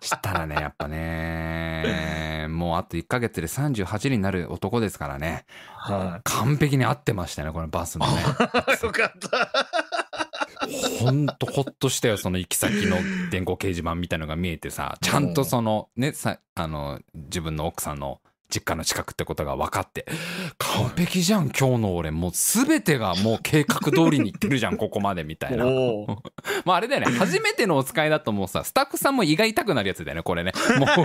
[0.00, 5.44] したらねやっぱねもうあと1ヶ月で38になる男ですからね
[5.76, 8.84] は完璧に合ってましたねこのバスのねい。
[8.84, 9.52] よかった。
[11.00, 12.96] ほんとほっとしたよその行き先の
[13.30, 20.06] 電光掲示板みたいのが見えてさちゃんとそのねさあの自分の奥さんの実家の近くってことが分かって。
[20.58, 22.10] 完璧じゃん今日の俺。
[22.10, 25.64] もう全てがもう計画通りにいってるじゃん ここまでみたいな。
[26.64, 27.18] まああれだよね。
[27.18, 30.52] 初めてのお使いだともうさスタッフさんも胃が痛くなるやつだよねこれね。
[30.78, 30.88] もう。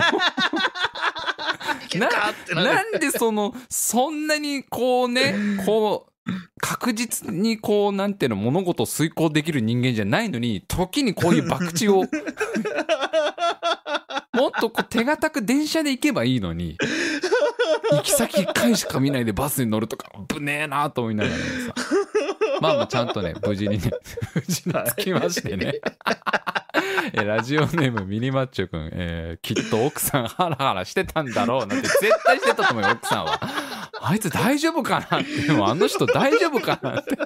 [1.98, 2.08] な
[2.54, 6.12] なんでそのそんなにこうねこう
[6.60, 12.04] 確実にこうなんていうの物事を遂行できる人間じゃないのに時にこういう博打を
[14.34, 16.76] もっとこう手堅く電車で行けばいいのに
[17.90, 21.44] 行き先1回しか見ないでバスに乗るとかぶねえなと思いながらさ。
[22.60, 23.90] まあまあちゃんとね無事にね
[24.34, 25.74] 無事に着きましてね。
[27.12, 33.40] えラジオネームミニマッチョくん、えーきっと奥さんハラハラしてたんだろうなんて絶対してたと思うよ奥さんは。
[34.00, 35.42] あいつ大丈夫かなって。
[35.42, 37.16] でもあの人大丈夫かなって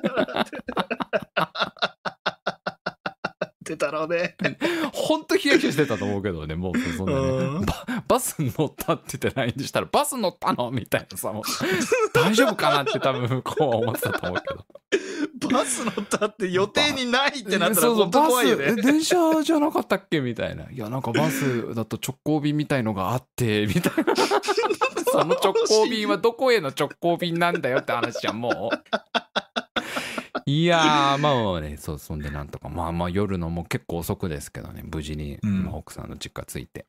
[3.74, 4.36] ってたろうね。
[4.92, 7.66] ほんとヒヤヒヤしてたと思うけどね、もうそんなうんね。
[7.66, 10.70] ババス乗ったって言って LINE したら、バス乗ったの？
[10.70, 11.42] みたいなさ、もう
[12.14, 14.64] 大丈夫かなって多分こう思ってたと思うけど。
[15.50, 18.74] バス乗ったって予定にないってなったらそうそう本当怖いよね。
[18.76, 20.20] 電車じゃなかったっけ？
[20.20, 24.14] みたいないやなんかバスだと直行便みたいのがあってみたいな
[25.12, 28.76] その直行便はどこへの直行便なんだよって話じゃんもう
[30.48, 32.68] いやーまあまあねそうそんでなんとか。
[32.68, 34.82] まあまあ夜のもう結構遅くですけどね。
[34.84, 35.64] 無事に、うん。
[35.64, 36.86] まあ奥さんの実家着いて、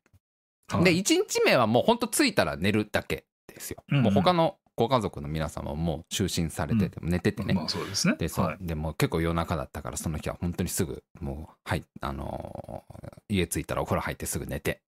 [0.70, 0.84] はい。
[0.86, 4.04] で1日目はもうほんと着いたら寝るだけですよ、うんうん。
[4.06, 8.16] もう他のご家族の皆様ももう就寝されてて、寝ててね、まあそうですね。
[8.18, 8.58] でそう、はい。
[8.62, 14.82] でもう結構夜中だったからその日は本当にすぐもうはいあのー家着いたらお風呂入ってすぐ寝て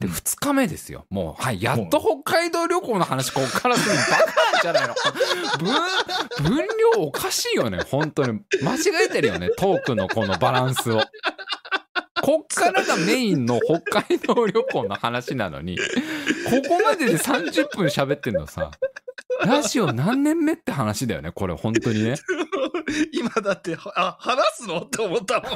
[0.00, 0.12] でうん。
[0.12, 1.06] 2日目ですよ。
[1.10, 4.94] もうはいやっと北海道旅行の話こっからするのバカなんじゃないの？
[6.42, 7.78] 分分量おかしいよね。
[7.90, 8.40] 本当に。
[8.62, 9.50] 間違えてるよね。
[9.56, 11.00] トークのこのバランスを。
[12.22, 15.76] こっからがメインの北海道旅行の話なのに。
[15.78, 15.82] こ
[16.68, 18.70] こまでで30分喋ってんのさ。
[19.44, 21.54] ラジオ何年目って話だよねこれ。
[21.54, 22.14] 本当にね。
[23.12, 24.80] 今だって、あ、話すの？
[24.82, 25.52] って思ったもん。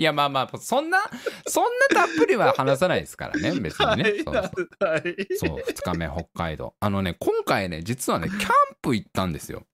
[0.00, 0.98] いやまあまあそんな
[1.46, 4.66] そんなたっぷりは話さないですからね 別にね、はいそうそう。
[4.80, 5.26] はい。
[5.36, 6.74] そう2日目北海道。
[6.80, 9.64] あのね今回ね実はね キャンプ行ったんですよ。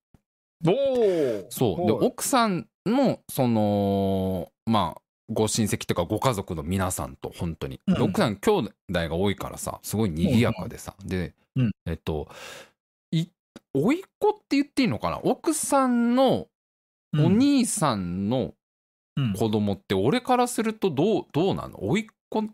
[0.67, 1.87] おーそう。
[1.87, 2.07] ではい。
[2.07, 8.03] 奥さんのそのまあご親戚とかご家族の皆さんと本当に、でうん。
[8.03, 11.71] 奥さん兄弟が多いからさすごい賑やかでさ、で、うん。
[11.87, 12.29] えっと
[13.13, 13.27] い
[13.75, 15.21] 甥っ子って言っていいのかな？
[15.23, 16.49] 奥さんの
[17.15, 18.55] お兄さんのうん
[19.37, 21.83] 子供って俺からするとどうどうなの？
[21.83, 22.45] 甥っ子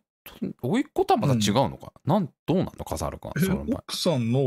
[0.62, 1.92] 甥っ子とはまた違うのか？
[2.05, 2.85] な、なんどうなの？
[2.85, 3.79] 笠原君えその場合。
[3.88, 4.40] 奥さんの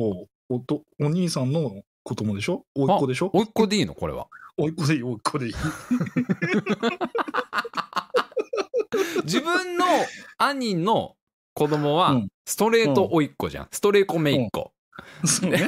[0.49, 2.65] おとお兄さんの子供でしょ？
[2.75, 3.30] 甥っ子でしょ？
[3.34, 3.93] 甥っ子でいいの？
[3.95, 4.28] これは。
[4.58, 5.54] 甥っ子でいい、甥っ子でいい。
[9.25, 9.86] 自分の
[10.38, 11.17] 兄の
[11.54, 12.30] 子供はうん。
[12.45, 14.71] ストレート甥っ子じゃん、ストレート姪っ子、
[15.25, 15.67] そうね。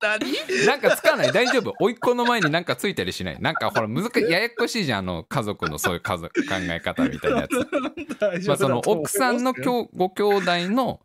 [0.00, 1.32] 何なんかつかない。
[1.32, 1.74] 大丈夫。
[1.78, 3.40] 甥っ子の前になんかついたりしない。
[3.40, 4.30] なんかほら難しい。
[4.30, 7.58] ややこしいじゃんあの家族のそういう家族考え方みたいなやつ。
[8.48, 11.00] まあその奥さんのきょご兄弟の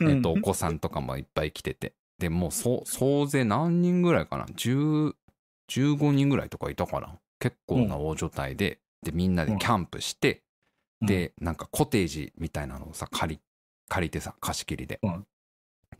[0.00, 0.40] えっと、おうん。
[0.40, 1.94] 子さんとかもいっぱい来てて。
[2.18, 5.14] でもうそ総勢何人ぐらいかな？10
[5.68, 7.18] 15人ぐらいとかいたかな？
[7.38, 10.42] 結構な大所帯で、でみんなでキャンプして、
[11.00, 11.06] うん。
[11.06, 13.40] でなんかコテージみたいなのをさ借り
[13.88, 15.26] 借りてさ貸し切りで、うん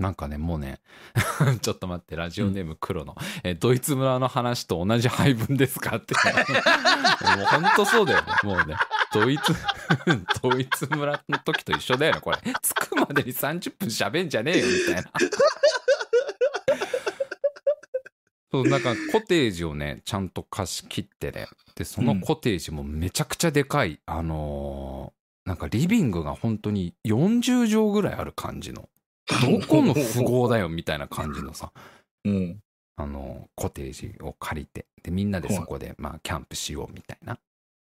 [0.03, 0.81] なんかねもうね
[1.63, 6.15] ちょっと待ってラジオネーム黒の、えドイツ村の話と同じ配分ですかって。
[7.37, 8.33] もうほんとそうだよね。
[8.43, 8.77] もうね
[9.13, 9.55] ドイツ
[10.43, 12.39] ドイツ村の時と一緒だよねこれ。
[12.61, 15.13] 着くまでに30分喋んじゃねえよみたいな。
[18.51, 21.47] そうなんかコテージをねちゃんと貸し切ってね。
[21.77, 28.89] でそのコテージもめちゃくちゃでかい、あのーなんかリビングが本当に40畳ぐらいある感じの。
[29.27, 31.73] どこの富豪だよみたいな感じのさ
[32.25, 32.61] うん。
[32.97, 34.87] あのコテージを借りて。
[35.03, 37.39] でみんなでそこでまあキャンプしようみたいな。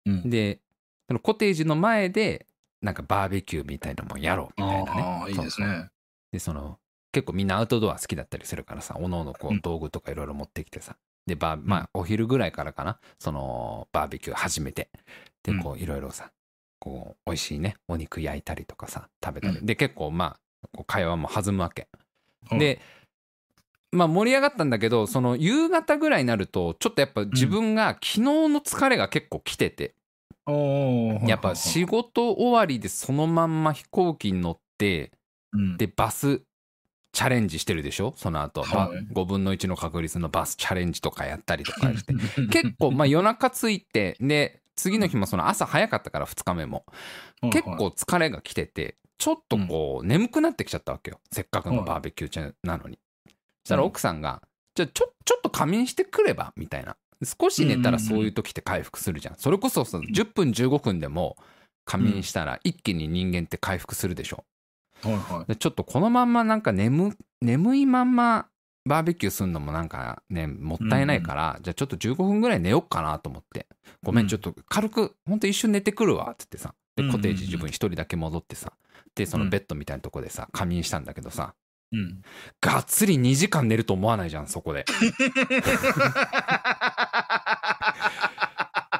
[0.07, 0.31] うん。
[0.31, 0.61] で
[1.09, 2.47] そのコテージの前で
[2.83, 5.03] なんかバーベキューみたいなのもやろうみたいなね。
[5.03, 5.91] ああ、いいですね。
[6.33, 6.79] でその
[7.13, 10.97] 結構みんなアウトドア好きだったりするからさおのおのこう道具とかいろいろ持ってきてさ。
[11.27, 12.99] でバーまあお昼ぐらいからかな。
[13.19, 14.91] そのバーベキュー始めて。
[15.43, 15.63] でうん。
[15.63, 16.33] こういろいろさ
[16.79, 20.41] こう美味しいねお肉焼いたりとかさ食べたり、うで結構まあ
[20.87, 21.89] 会話も弾むわけ、
[22.51, 22.59] うん。
[22.59, 22.81] で
[23.93, 29.95] まあ盛り上がったんだけどその夕方ぐらいになるとちょっとやっぱ自分が昨日の疲れが結構来てて、
[31.27, 35.13] やっぱ仕事終わりでそのまんま飛行機に乗って
[35.53, 35.77] うん。
[35.77, 36.43] でバス
[37.13, 38.13] チャレンジしてるでしょ？
[38.17, 39.07] その後、ばはい。
[39.15, 42.13] 5分の1の確率のバスチャレンジとかやったりとかして。
[42.53, 46.85] 結構まあ夜中着いてで次の日もその朝早かったから2日目も。
[47.43, 51.21] 結構疲れが来ててちょっとこう眠くなってきちゃったわけよ。
[51.33, 52.99] せっかくのバーベキュー中なのに。
[53.27, 54.43] そしたら奥さんが
[54.77, 56.97] 「じゃあちょちょっと仮眠してくれば」みたいな。
[57.25, 59.37] 少し寝たらそういう時って回復するじゃん。
[59.37, 61.37] それこそその10分15分でも
[61.87, 64.45] 仮眠したら一気に人間って回復するでしょ。
[65.03, 65.47] はいはい。
[65.47, 68.49] でちょっとこのまんまなんか眠眠いまんま
[68.87, 73.67] バーベキューするのもなんかねもったいないから、じゃあちょっと15分ぐらい寝よっかなと思って。
[74.03, 74.27] ごめうん。
[74.27, 76.75] んちょっと軽くほんと一瞬寝てくるわっつってさ。
[76.95, 78.73] でうんコテージ自分一人だけ戻ってさ。
[79.15, 81.55] でそのベッドみたいなとこでさ仮眠したんだけどさ。
[81.93, 82.23] うん。
[82.61, 84.85] がっつり2時間寝ると思わないじゃんそこで。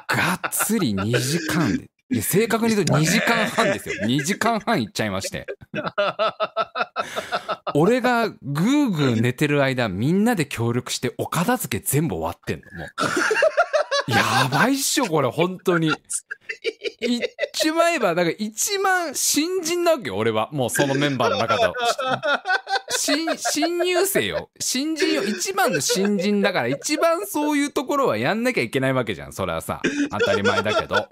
[0.07, 3.95] がっつり2時間でいや正確に言うと2時間半ですよ。
[4.05, 5.45] 2時間半行っちゃいまして。
[7.75, 14.11] 俺がぐーぐー寝てる間、みんなで協力してお片付け全部終わってんの、もう。
[14.11, 15.91] やばいっしょ、これ、本当に。
[17.01, 17.21] 言っ
[17.53, 20.49] ちまえば、だから一番新人なわけよ、俺は。
[20.53, 21.73] もうそのメンバーの中では。
[22.89, 24.49] 新、新入生よ。
[24.59, 25.23] 新人よ。
[25.23, 29.33] 一番の新人だから、一番そういうところはやんなきゃいけないわけじゃん。
[29.33, 31.05] それはさ、当たり前だけど。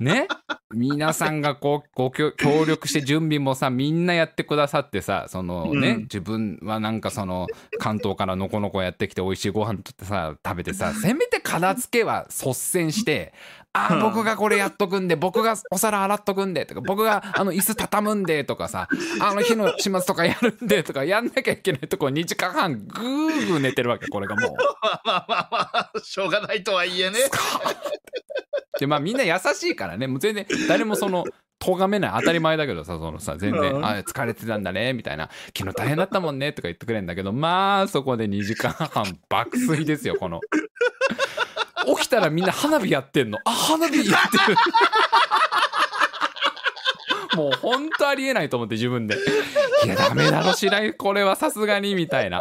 [0.00, 0.26] ね
[0.72, 7.48] 皆さんがこう、ご協協力して準備もさ、みんなやってくださってさ、そのね、うん自分はなんかその、
[7.78, 13.32] 関東からのこのこやってきて美味しいご飯とってさ、食べてさ、せめて片付けは率先して、
[13.72, 18.88] あ僕がこれやっとくんで、僕がお皿洗っとくんで、とか、僕があの椅子畳むんで、とかさ、
[19.20, 24.50] あの火の始末とかやるんで、とか、やんなきゃいけないとこ2時間半、ぐーぐー寝てるわけ、これがもう。
[24.82, 27.18] まあまあまあまあ、しょうがないとはいえね。
[28.80, 30.06] でまあみんな優しいからね。
[30.06, 31.26] もう全然誰もその
[31.58, 32.12] 咎めない。
[32.18, 33.84] 当たり前だけどさそのさ全然「うん。
[33.84, 40.40] あ疲れてたんだね」みたいな「昨日大変だったもんね」とか言ってくれるんだけどまあそこで2時間半爆睡ですよこの。
[41.98, 43.38] 起きたらみんな花火やってんの。
[43.44, 44.56] あ花火やってる。
[47.36, 49.18] もうほんとありえないと思って自分で。
[49.84, 50.94] いやダメだろ白井。
[50.94, 52.40] これはさすがにみたいな。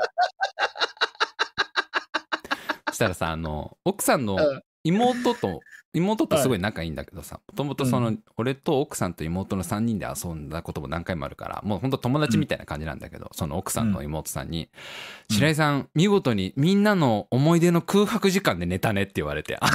[2.87, 4.61] そしたらさあの奥さんのうん。
[4.85, 5.59] 妹と
[5.93, 14.69] 妹とすごい仲いいんだけどさもともとその、う俺と奥さんと妹の3人で遊んだことも何回もあるからもうほんと友達みたいな感じなんだけど、その奥さんの妹さんに
[15.29, 15.35] 「うん。
[15.35, 19.57] 白井さん見事にみんなの思い出の空白時間で寝たね」って言われて。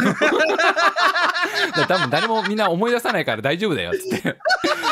[1.88, 4.38] 多分誰もみんな思い出さないから大丈夫だよっつって。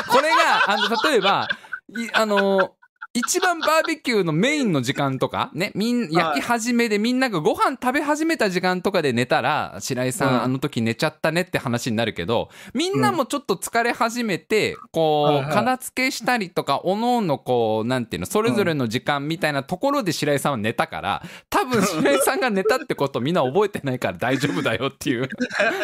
[0.08, 1.48] これがあの例えば
[1.96, 2.72] いあの
[3.14, 25.28] 一番バーベキューのメインの時間とかねみん焼き始めでみんながご飯食べ始めた時間とかで寝たら白井さん、うんあの時寝ちゃったねって話になるけどみんなもちょっと疲れ始めてこう片付けしたりとかおのおのこうなんていうのそれぞれの時間みたいなところで白井さんは寝たから多分白井さんが寝たってことみんな覚えてないから大丈夫だよっていう。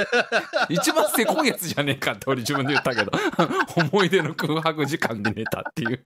[0.68, 3.12] 一番せこいやつじゃねえかって俺自分で言ったけど
[3.92, 6.02] 思い出の空白時間で寝たっていう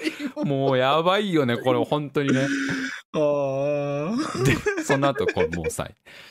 [0.44, 2.46] もうやばいよねこれ本当にね。
[3.12, 5.88] でその後こうもうさ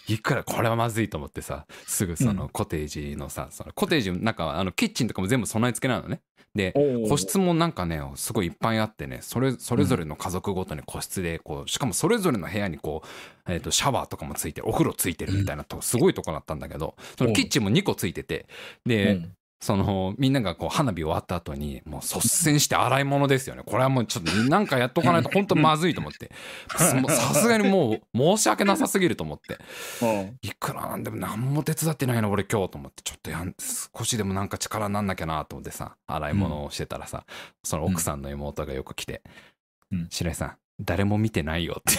[0.08, 6.22] いくらこれはまずいと思ってさすぐそのコテージのさそのコテージの中あのキッチンとかも全部備え付けなのね。
[6.56, 6.74] で
[7.08, 18.48] 個室もなんかねすごいいっぱいあってねそれそれぞれの家族ごとに個室でこうしかもそれぞれの部屋にこう、えー、とシャワーとかもついてるお風呂ついてるみたいなとこすごいとこだったんだけどそのキッチンも2個ついてて
[18.86, 23.64] で、うんそのみんながこう花火終わった後にもう率先して洗い物ですよね。
[23.66, 26.32] これはもうちょっとなんかやっとかないと本当まずいと思って。
[26.78, 29.58] さすがにもう申し訳なさすぎると思って。
[30.02, 30.38] うん。
[30.42, 33.02] いくらなんでも何も手伝ってないの俺今日と思って。
[33.04, 37.26] ちょっとやん少しでもなんか力になんなきゃなと思ってさ洗い物をしてたらさ、
[37.64, 39.24] その奥さんの妹がよく来て
[39.92, 40.08] 「うん。
[40.12, 41.98] 白井さん誰も見てないよ」って。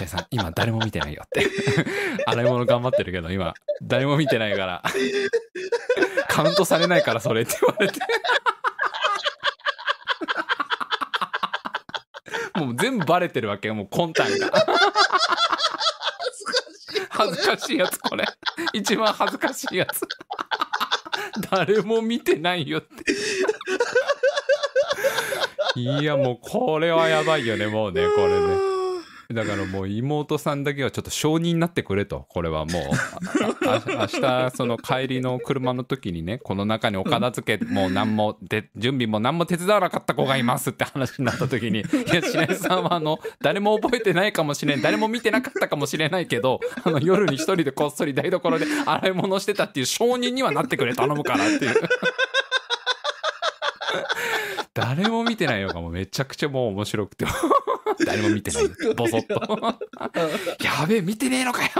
[0.00, 1.46] 白井さん今誰も見てないよって。
[2.26, 4.82] 洗い物頑張ってるけど今誰も見てないから。
[6.28, 8.00] カウントされないからそれって言われて。
[12.58, 14.66] もう全部バレてるわけよもう魂胆が。
[17.10, 18.24] 恥ずかしいやつこれ。
[18.72, 20.06] 一番恥ずかしいやつ。
[21.50, 23.04] 誰も見てないよって。
[25.76, 28.69] いやもうこれはやばいよねもうねこれね
[29.32, 32.26] だからもう妹さんだけはちょっと承認になってくれと。
[32.28, 32.82] これはもう
[33.64, 51.74] 明日その帰りの車の時にねこの中にお片付けもう何もで準備も何も手伝わなかった子がいますって話になった時に「いや白井さんはあの誰も覚えてないかもしれん誰も見てなかったかもしれないけどあの夜に一人でこっそり台所で洗い物をしてたっていう承認にはなってくれ頼むから」っていう。
[54.72, 57.26] 誰も見てないのがもうめちゃくちゃもう面白くて
[58.04, 59.78] 誰も見てないボソッと。
[60.64, 61.70] やべえ見てねえのかよ。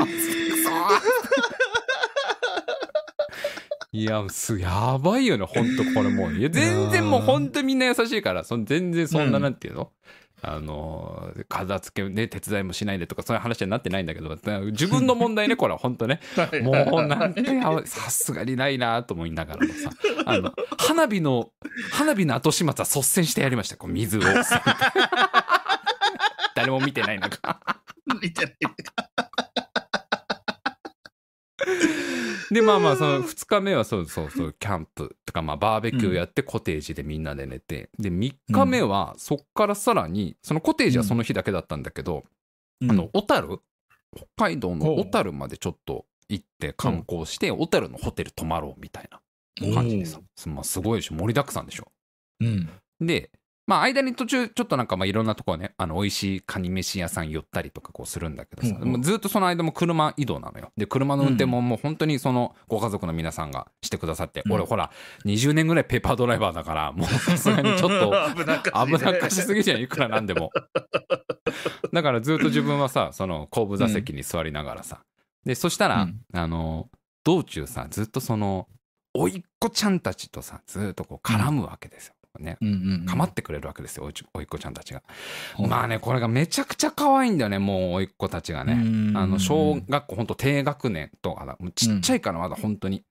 [3.92, 5.44] いやすやばいよね。
[5.44, 6.32] ほんとこれもう。
[6.32, 9.42] いや全然もうほんとみんな優しいからその全然そんなうん。
[9.42, 9.90] なんていうの、
[10.42, 14.38] あの片付けね手伝いもしないでとかそういう話になってないんだけど
[14.70, 15.78] 自分の問題ねこれは。
[15.78, 16.20] 本当ね。
[16.62, 17.42] もうなんて
[17.84, 19.90] さすがにないなと思いながらもさ。
[20.24, 21.50] あの花火の
[21.90, 23.76] 花火の後始末は率先してやりました。
[23.76, 24.22] こう水を
[26.54, 27.60] 誰も見てない中
[28.22, 28.56] 見てない
[32.50, 42.24] でまあまあその2日目はそうそうそうキャンプとかまあバーベキューやってコテージでみんなで寝てで3日目はそっからさらにそのコテージはその日だけだったんだけど
[42.88, 43.60] あの、小樽？
[44.16, 51.92] 北海道の小樽までちょっと行って観光して、小樽のホテル泊まろうみたいな感じでさ、まあ、すごいでしょ、盛りだくさんでしょ。
[52.40, 52.68] うん。
[53.00, 53.30] で、
[53.70, 58.88] まあ、間に途中、ちょっとなんか、まあ、いろんなところね、あの、美味しいカニ飯屋さん寄ったりとかこうするんだけどさ、うんうん。
[58.94, 60.72] もうずっとその間も車移動なのよ。
[60.76, 64.52] で、車の運転ももう本当にその、ご家族の皆さんがしてくださって、うん。
[64.54, 64.90] 俺ほら、
[65.24, 70.50] 20年ぐらいペーパードライバーだから、もう さすがにちょっと、危なっかしいね危なっかしすぎじゃんいくらなんでも。
[71.94, 75.04] だからずっと自分はさその後部座席に座りながらさ、
[75.44, 76.20] でそしたら、うん。
[76.32, 76.88] あの
[77.22, 78.66] 道中さずっとその
[79.14, 83.06] 甥っ子ちゃんたちとさずっとこう絡むわけですよ、ねうんうんうん。
[83.06, 85.02] 構ってくれるわけですよおいっ子ちゃんたちが、
[85.58, 85.66] う。
[85.66, 88.76] んまあねこれがめちゃくちゃ可愛いんだよねもう甥っ子たちがね、う
[89.12, 93.04] んあの小学校ほんと低学年とかだもうちっちゃいからまだ本当に、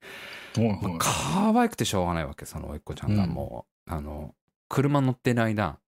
[0.56, 3.24] う可愛くてしょうがないわけその甥っ子ちゃんが。
[3.24, 3.30] うん。
[3.30, 4.34] もう、あの
[4.68, 5.78] 車乗ってる間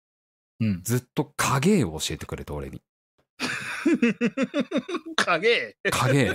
[0.61, 0.83] うん。
[0.85, 2.81] ずっと影絵を教えてくれて俺に。
[5.17, 5.77] 影？
[5.91, 6.19] 影。
[6.19, 6.33] 絵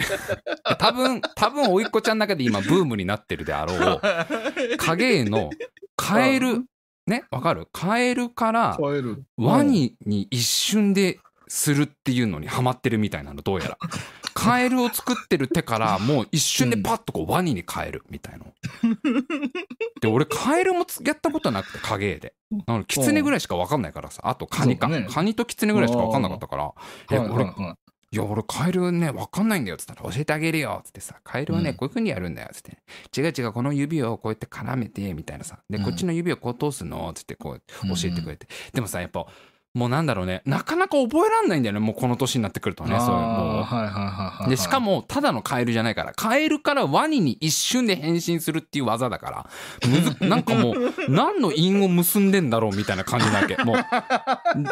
[0.77, 4.01] 多分多分甥っ子ちゃんの中で今ブームになってるであろう。
[4.77, 5.49] 影絵の
[5.95, 6.65] カエル
[7.07, 7.67] ねわかる？
[7.71, 8.77] カエルから。
[9.37, 13.77] ワニに一瞬でするっていうのにハマってるみたいなのどうやら。
[14.33, 18.45] カエルを作ってる手からもう一瞬でパッとこうワニに変えるみたいな
[19.99, 22.33] で俺カエルもつやったことなくて影絵で。
[22.67, 24.21] なのでキツネぐらいしか分かんないからさ。
[24.25, 25.07] あとカニか、ね。
[25.09, 26.71] カニとキツネぐらいしか分かんなかったから。
[27.11, 27.77] え俺は
[28.09, 32.77] いや、俺、カエルね、わかんないんだよ、つったら、教えてあげるよ、つってさ、カエルはね、うんこういう風にやるんだよ、つって。
[33.19, 35.59] 違う違う、この指をこうやって絡めて、みたいなさ。
[35.69, 38.47] で、うんこっちの指をこう通すの、つって、こう、教えてくれて。
[38.73, 39.25] でもさ、やっぱ、
[39.73, 44.49] もうなんだろうね、なかなか覚えらんないんだよね、もうこの年になってくるとね、そういう、もあーはい。
[44.49, 49.49] で、しかも、ただのカエルじゃないから、カエルからワニに一瞬で変身するっていう技だから、
[49.87, 53.55] むず、なんかもう、 何の因を結んでんだろうみたいな感じなわけ。
[53.63, 53.77] もう、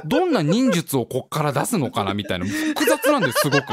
[0.06, 3.64] どんな忍術をこっから出すのかなみたいな、複雑なんです、すごく。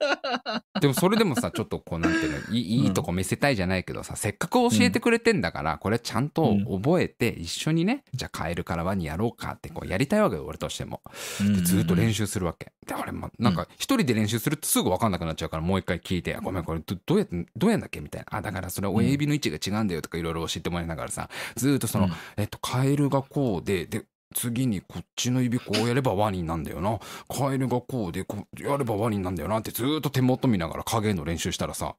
[0.80, 11.02] でもそれでもさちょっとこうなんていうのいいいいとこ見せたいじゃないけどさ、せっかく教えてくれてんだから、これちゃんと覚えて一緒にね、じゃあカエルからワニやろうかってこうやりたいわけよ俺としても。
[11.40, 12.72] でずっと練習するわけ。
[12.86, 22.12] で俺もなんか一人で練習するとすぐ分かんなくなっちゃうからもう一回聞いて「あごめんこれどどうやってどうやんだっけ?」みたいな「あだからそれは親指の位置が違うんだよ」とかいろいろ教えてもらいながらさずっとその、うん。
[22.36, 24.04] えっとカエルがこうでで
[24.34, 26.98] 次にこっちの指こうやればワニなんだよな。
[27.28, 31.96] カエルがこうでこうやればワニなんだよなってずーっと手元見ながら影の練習したらさ。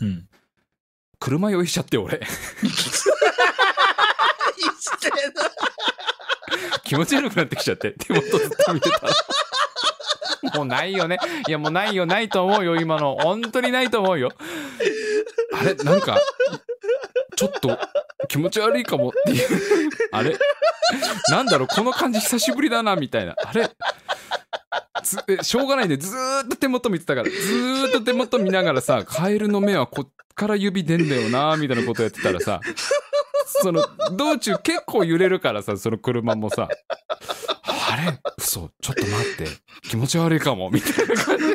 [0.00, 0.28] うん。
[1.18, 2.20] 車酔いしちゃって俺。
[6.84, 7.92] 気持ち悪くなってきちゃって。
[7.92, 9.00] 手元ずっと見てた。
[9.06, 9.12] ら
[10.56, 11.18] もうないよね。
[11.48, 13.16] いやもうないよないと思うよ今の。
[13.16, 14.30] 本当にないと思うよ。
[15.52, 16.18] あれなんか
[17.36, 17.78] ちょっと
[18.28, 19.48] 気持ち悪いかもっていう。
[20.12, 20.36] あれ？
[21.30, 23.34] なんだろうこの感じ久しぶりだなみたいな。
[23.36, 23.70] あれ？
[25.42, 27.30] しょうがないんでずーっと手元見てたから。
[27.30, 32.60] ずーっと手元見ながらさカエルの目はこっから指出んだよなみたいなことやってたらさ
[33.62, 36.68] その道中結構揺れるからさその車もさ。
[36.68, 38.18] あれ？
[38.38, 39.46] 嘘ちょっと待って。
[39.82, 41.44] 気持ち悪いかもみたいな感じ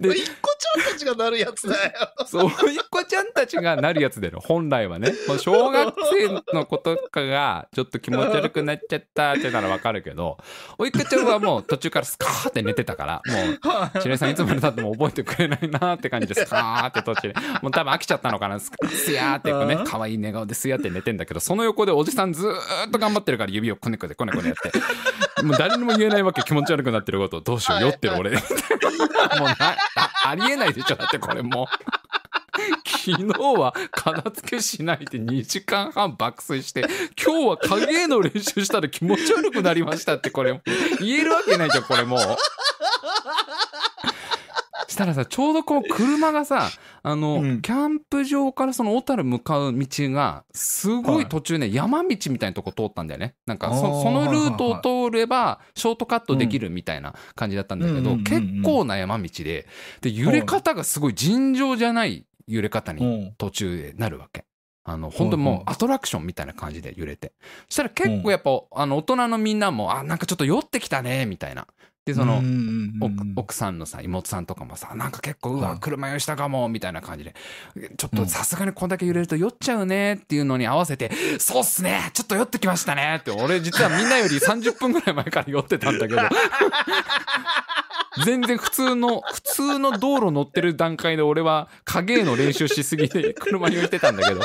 [0.00, 1.92] で一個ちゃんたちがなるやつだよ。
[2.26, 5.12] そういう子ちゃんたちがなるやつだよ本来はね。
[5.28, 10.38] もう小学生の子とかがちょっと気持ち悪くなっちゃったってならわかるけど
[10.78, 18.72] おいっ子ちゃんはもう途中からスカーって寝てたからもう白井さんいつまでたっても覚えてくれないなって感じでスカーって途中でもう多分飽きちゃったのかなス
[19.12, 22.52] ヤーってこうね可愛い寝顔でスヤーって寝てんだけどその横でおじさんずー
[22.88, 24.78] っと頑張ってるから指をこねこねこねこねやって
[25.42, 29.56] もう誰にも言えないわけ気持ち悪くなってることをどうしよう酔ってる俺 もうな
[29.96, 31.66] あありえないでしょだってこれもう。
[32.84, 33.24] 昨日
[33.58, 36.84] は片付けしないで2時間半爆睡して
[37.22, 40.60] 今日は影絵の練習したら気持ち悪くなりましたってこれ
[41.00, 42.20] 言えるわけないじゃんこれもう。
[44.88, 46.70] したらさちょうどこう車がさ
[47.04, 47.62] あの、うん。
[47.62, 53.34] キャンプ場からその小樽向かう道がすごい途中ね、山道みたいなとこ通ったんだよね。
[53.46, 59.66] なんかそそのルートを通ればショートカットできるみたいな感じだったんだけど、結構な山道で
[60.00, 63.34] で揺れ方がすごい尋常じゃない揺れ方にうん。
[63.36, 64.44] 途中でなるわけ。
[64.84, 67.32] あの本当にもうアトラクションみたいな感じで揺れて。
[67.68, 71.68] そしたら結構やっぱ、あの大人のみんなもあなんかちょっと酔ってきたねみたいな
[72.04, 72.42] でその、
[73.00, 75.78] 奥奥さんのさ妹さんとかもさなんか結構うわはい。
[75.78, 77.34] 車酔いしたかもみたいな感じで。
[77.96, 78.24] ちょっうん。
[78.24, 86.22] とさすがにこんだけ揺れると酔っちゃうねっていうのに合わせて「そうっすねちょっと酔ってきましたね」って俺実はみんなより30分ぐらい前から酔ってたんだけど。
[88.26, 94.40] 全然普通の普通の道路乗ってる段階で俺は影絵の練習しすぎて車に酔ってたんだけど。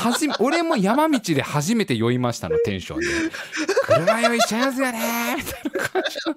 [0.00, 3.06] はじめ俺も山道で初めて酔いましたのテンションで
[3.84, 6.36] 「車酔いしちゃいますよね」みたいいな感じの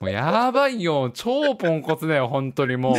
[0.00, 1.10] もうやばいよ。
[1.14, 2.96] 超ポンコツだよ、本当にもう。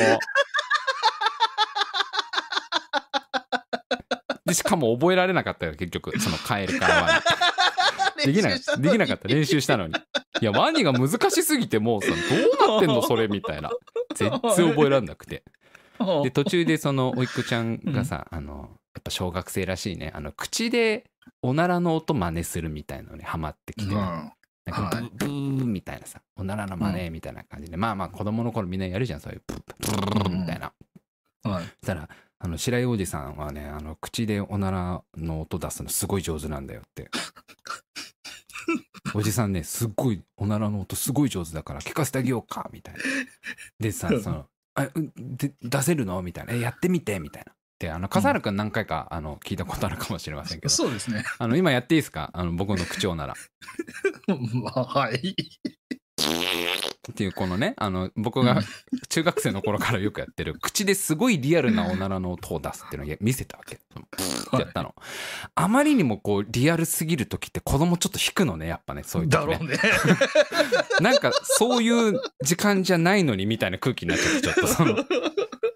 [4.45, 6.19] で、しかも覚えられなかったよ、結局。
[6.19, 7.21] その帰るからは。
[8.25, 8.77] できなかった。
[8.77, 9.27] できなかった。
[9.27, 9.95] 練習したのに。
[10.41, 12.15] いや、ワニが難しすぎてもうさ、ど
[12.67, 13.69] うなってんの それみたいな。
[14.15, 15.43] 全然覚えらんなくて。
[16.23, 20.11] で、途中でその、おいっ子ちゃんがさ、あの、やっぱ小学生らしいね。
[20.13, 21.05] あの、口で
[21.41, 23.95] おならの音真似するみたいのにハマってきて、
[24.65, 29.61] なんかブーブーみたいなさ、おならの真似みたいな感じで、まあまあ子供の頃みんなやるじゃん、そういうブー
[30.21, 30.71] ブーみたいな。
[31.43, 31.63] はい。
[31.63, 32.09] そしたら、
[32.39, 37.09] あの、白井おじさんはね、あの、口でおならの音出すのすごい上手なんだよって。
[39.13, 43.01] おじさんね、すっごい、おならの音すごい上手だから聞かせてあげようか、みたいな。
[43.79, 44.45] でさ、その、
[44.75, 46.53] あ、うんで出せるのみたいな。
[46.53, 47.53] え、やってみて、みたいな。
[47.81, 51.23] で、あの、笠原くん何回か、あの、聞いたことあるかもしれませんけど、 そうですね。
[51.39, 52.29] あの、今やっていいですか？
[52.33, 53.33] あの、僕の口調なら。
[54.27, 55.35] まあ、はい。
[57.11, 58.61] っていうこのねあの僕が
[59.09, 64.93] 中学生の頃からよくやってる口ですごいリアルなおならの音を出すっていうのを見せたわけってやったの、
[65.55, 69.79] あまりにもこうリアルすぎる時って子供ちょっと引くのねやっぱねそういう時ねだろうね。
[71.01, 74.95] なんかそういう時間じゃないのにみたいな空気になっちゃってちょっとその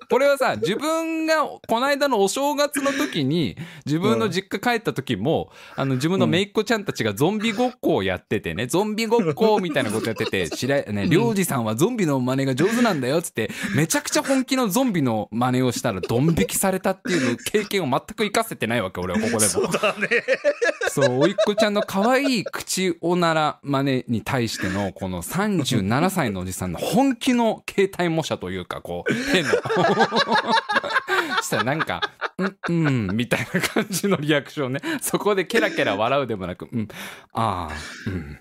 [0.10, 19.72] これはさ自分がこの間のお正月の時に自分の実家帰った時も、あの自分の姪っ子ちゃんたちがゾンビごっこをやっててねゾンビごっこみたいなことやってて白井ね良二さんはゾンビの真似が上手なんだよっつってめちゃくちゃ本気のゾンビの真似をしたらドン引きされたっていう経験を全く活かせてないわけ俺はここでもそう。
[19.72, 20.08] だね。
[20.90, 29.52] そう、おいっ子ちゃんの可愛い口おなら真似に対しての、この37歳のおじさんの本気の携帯模写というか、こう、変な。
[31.42, 32.02] したらなんか、
[32.38, 32.44] う
[32.74, 34.82] ん、うん、みたいな感じのリアクションね。
[35.02, 36.88] そこでケラケラ笑うでもなく、うん、
[37.34, 37.74] ああ、
[38.08, 38.40] うん。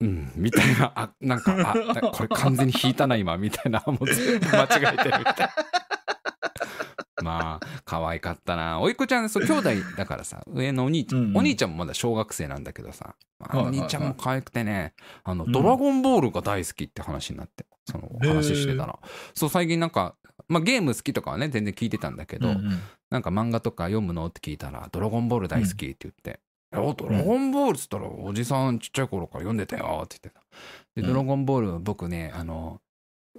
[0.00, 5.50] うん、みたいな、あ、なんか、あ、これ完全に引いたな、今、みたいな、もう全部間違えてるみたいな。
[7.22, 8.80] まあ、可愛かったな。
[8.80, 13.14] おいっ子ちゃん、そう、兄弟だからさ、上のお兄ちゃん、うんうんお兄ちゃんもまだ小学生なんだけどさ、
[13.54, 18.98] お兄ちゃんも可愛くてね、あの、うんドラゴンボールが大好きって話になって、その話してたら、
[19.34, 20.16] そう、最近なんか、
[20.48, 22.80] まあゲーム好きとかはね、全然聞いてたんだけど、うん
[23.10, 26.40] なんか漫画とか読むのって聞いたら、ドラゴンボール大好きって言って、
[26.76, 30.40] おドラゴンボールっつったら、おじさんちっちゃい頃から読んでたよって言ってた。
[30.96, 32.80] で、うんドラゴンボール、僕ね、あの、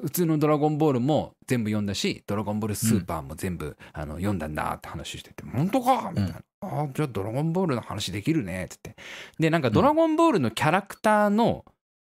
[0.02, 6.41] 普通のドラゴンボールも全部読んだし、ドラゴンボールスーパーも全部、あの読んだんだって話してて、本当かみたいな。
[6.62, 9.04] ああ、じゃあドラゴンボールの話できるねって言って。
[9.39, 11.66] で、なんかドラゴンボールのキャラクターの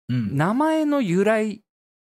[0.09, 0.35] うん。
[0.35, 1.61] 名前の由来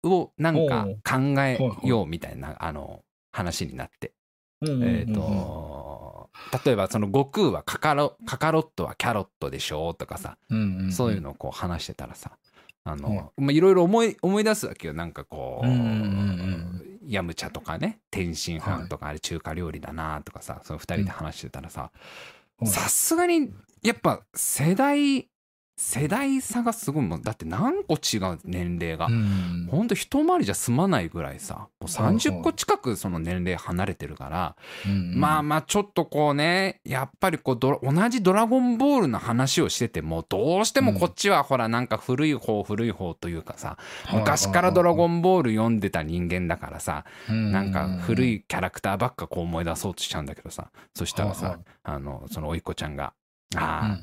[0.04, 4.14] をなんか考えようみたいな、あの、話になって。
[4.62, 6.30] うんえっ、と、
[6.64, 10.38] 例えばその悟空はカカロカカロットはキャロットでしょとかさ、
[10.92, 12.38] そういうのをこう話してたらさ、
[12.84, 14.94] あうんの、まあ、いろいろ思い、思い出すわけよ。
[14.94, 15.68] なんかこう、
[17.08, 25.31] ヤムチャとかね、天津飯とかあれ中華料理だなとかさ、その二人で話してたらさ、うんさすがに、やっぱ世代、
[25.84, 27.24] 世代差がすごいもん。
[27.24, 29.08] だって何個違う年齢が。
[29.08, 29.68] うん。
[29.72, 34.56] ほんと一回りじゃ済まないぐらいさ、もう30個近くその年齢離れてるから、
[34.86, 43.78] うんまあまあちょっとこうねやっぱりこう同じ「ドラゴンボール」の話をしててもどうしてもこっちはほらなんか古い方古い方というかさ
[44.14, 53.14] 昔から「ドラゴンボール」読んでた人間だからさなんか古いキャラクターばっかこう思い出そうとしちゃうんだけどさそしたらさあのそのおいっ子ちゃんが
[53.56, 54.00] 「あ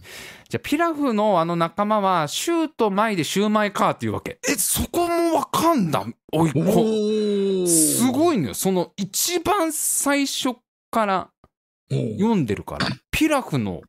[0.49, 4.39] じゃあピラフのあの仲間はシューとマイでシューマイか」っていうわけ。
[4.49, 7.67] えそこもわかんだおいっ子。
[7.67, 8.55] すごいいのよ。
[8.55, 10.57] その一番最初
[10.91, 11.29] から
[11.91, 12.87] 読んでるから。
[13.11, 13.83] ピラフの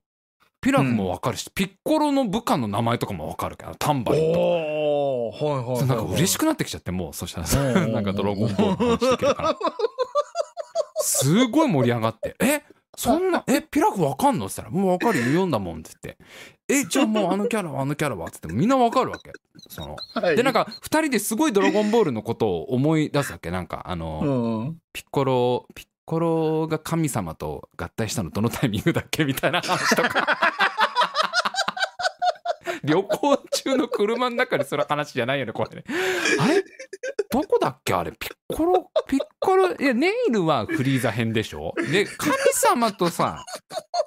[0.61, 4.39] ピラフもわかるし、ピッコロの部下の名前とかもわかるからタンバリンとか。
[4.39, 5.45] おー。
[5.45, 7.87] はいはいはいなんか嬉しくなってきちゃってもうそしたら。
[7.87, 9.57] なんかドラゴンボールの話できるから。
[11.01, 12.61] すごい盛り上がって「え
[12.99, 15.25] そんなえピラフわかんの?」っつったら「もうわかるよ。
[15.25, 16.23] 読んだもん」って言って
[16.67, 19.31] 「えじゃあもうあのキャラはあのキャラは」っつってみんなわかるわけ。
[19.69, 20.35] そのはい。
[20.35, 23.51] でなんか2人ですごいドラゴンボールのことを思い出すわけ。
[23.51, 24.81] なんかあの、うん。
[24.93, 29.25] ピッコロ、ピッコロが神様と合体したのどのタイミングだっけ？
[29.25, 30.27] みたいな話とか。
[32.83, 35.83] 旅行中の車の中でそれ話じゃないよね、これね。
[36.39, 36.63] あれ？
[37.31, 37.93] どこだっけ？
[37.93, 41.73] あれ、ピッコロ、ピッコロ、いや、ネイルはフリーザ編でしょ？
[41.91, 43.43] で、神様とさ、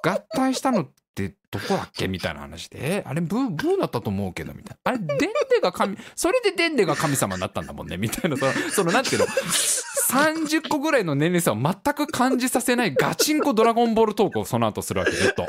[0.03, 2.07] 合体したのってどこだっけ？
[2.07, 4.91] みたいな話で、あれブー、ブーだったと思うけど、みたいな。
[4.91, 5.27] あれ、デンデ
[5.61, 15.45] が神、それでデンデが神様になったんだもんね、みたいな、その、そのなんていうの、30個ぐらいの年齢差を全く感じさせないガチンコドラゴンボールトークをその後するわけ、ずっと。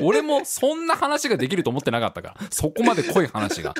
[0.00, 2.46] 俺もそんな話ができると思ってなかったから。
[2.50, 3.74] そこまで濃い話が。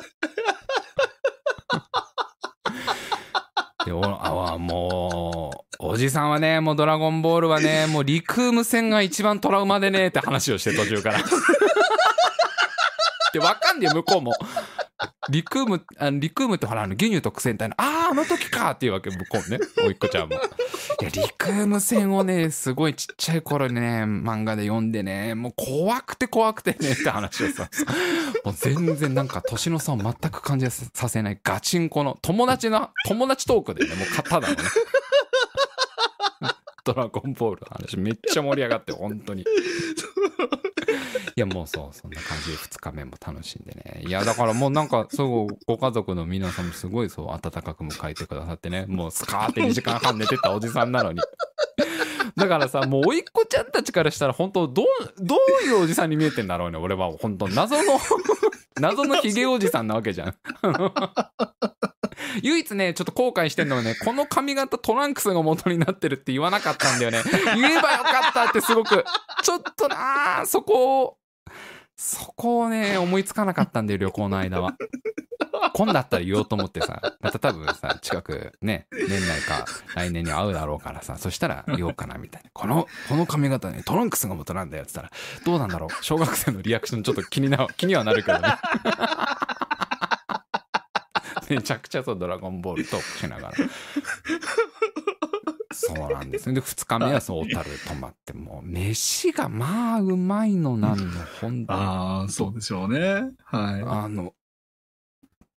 [3.84, 11.18] で、おあもう、おじさんはね、もうドラゴンボールはね、もうリクーム戦が一番トラウマでねって話をして途中から。
[13.32, 14.32] で、分かんねえ、向こうも。
[15.28, 19.58] リクーム、あのリクームってほら、あの、牛乳特戦隊の、ああ、あの時かっていうわけ、向こうね。
[19.84, 20.34] おいっ子ちゃんも。
[20.34, 27.68] いや、リクーム戦をね、すごいちっちゃい頃にね、漫画で読んでね、もう怖くて怖くてねって話をさ、
[28.44, 34.62] もう全然なんか年の差を全く感じさせないガチンコの友達の、友達トークでね、もう型だのね。
[36.84, 39.44] ドラゴンボールの話めっちゃ盛り上がって、本当に。
[41.34, 44.02] いやもうそうそんな感じで2日目も楽しんでね。
[44.06, 48.84] いやだからもうなんかそうご家族の皆さんもすごいそう温かく迎えてくださってね。
[48.86, 51.20] もうスカーって2時間半寝てたおじさんなのに。
[52.36, 54.86] だからさもう甥っ子ちゃんたちからしたら本当どう
[55.18, 57.10] どういうおじさんに見えてんだろうね俺は。
[57.12, 57.82] 本当謎の
[58.80, 60.34] 謎のヒゲおじさんなわけじゃん。
[62.42, 67.22] 唯一ね、ちょっと後悔してんのはね、この髪型トランクスが元になってるって言わなかったんだよね。
[67.54, 69.04] 言えばよかったってすごく、
[69.42, 71.18] ちょっとなあそこを、
[71.96, 74.74] そこをね、思いつかなかったんだよ、旅行の間は。
[75.74, 79.64] 今度だったら言おうと思ってさ、また多分さ、近くね、年内か
[79.94, 82.50] 来年に会うだろうからさ、そしたら言おうかなみたいな。
[82.52, 86.04] この、この髪型ね、トランクスが元なんだよって言ったら、どうなんだろう？
[86.04, 88.48] 小学生のリアクションちょっと気にな、気にはなるけどね。
[91.56, 93.54] めちゃくちゃそう、ドラゴンボールトークしながら。
[95.74, 96.54] そうなんですね。
[96.54, 103.32] で、2日目はそう、小樽泊まって、もう、飯がまあ、うまいのなんの、ほんとああ、そうでしょうね。
[103.44, 104.34] はあの、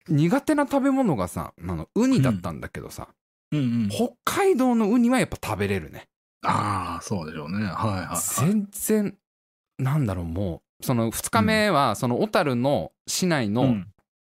[0.07, 3.09] 苦手な食べ物がさ、あの、ウニだったんだけどさ、
[3.51, 3.57] い。
[3.57, 3.89] うんうん。
[3.89, 6.07] 北海道のウニはやっぱ食べれるね。
[6.43, 7.65] ああ、そうでしょうね。
[7.65, 8.45] はいはいはい。
[8.45, 9.17] 全然、
[9.77, 13.87] なんだろう、もう、その2日目は、その小樽の市内の、うん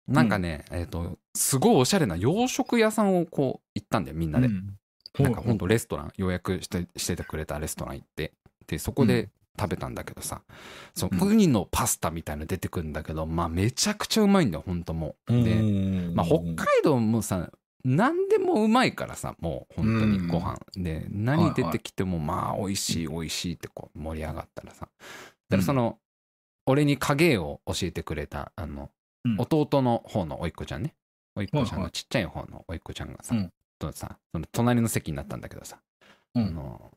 [0.09, 4.47] なんかね、えっ、と、すごいおしゃれな洋食屋さんをこう行ったんだよ、みんなで。
[4.47, 4.77] うん。
[5.19, 8.33] なんかほんとレストラン、予約してしててくれたレストラン行って、
[8.67, 10.43] で、そこで食べたんだけどさ、
[10.95, 11.29] そううん。
[11.31, 15.17] ウニのパスタみたいなの出てくるんだけど、まあめちゃくちゃうまいんだよ、ほんとも。
[15.29, 15.33] う。
[15.33, 17.51] で、うんまあ北海道もさ、
[17.85, 20.59] 何でもうまいからさ、もう本当にご飯。
[20.75, 24.89] で、何出てきてもまあ美味しい美味しいってこう盛り上がったらさ。
[25.49, 25.99] だからその、
[26.67, 28.91] 俺に影絵を教えてくれた、あの、
[29.25, 29.37] うん。
[29.39, 30.95] 弟の方の甥っ子ちゃんね。
[31.37, 33.53] 甥っ子ちゃんのちっちゃい方の甥っ子ちゃんがさ、うん。
[33.79, 35.79] とさ、その隣の席になったんだけどさ、
[36.35, 36.47] うん。
[36.47, 36.91] あの、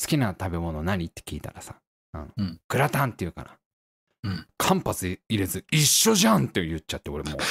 [0.00, 1.06] 好きな食べ物何？
[1.06, 1.76] って聞いたらさ、
[2.14, 2.60] うんうん。
[2.68, 3.56] グラタンって言うから、
[4.24, 4.46] うん。
[4.58, 7.38] 間髪入れず一緒じゃんって言っちゃって俺もう。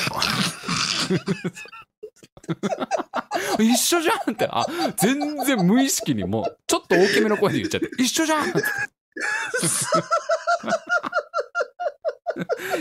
[3.60, 4.48] 一緒じゃんって。
[4.50, 4.66] あ
[4.98, 8.48] 全然無意識にもうちょっと大きめの声で言っちゃって一緒じゃん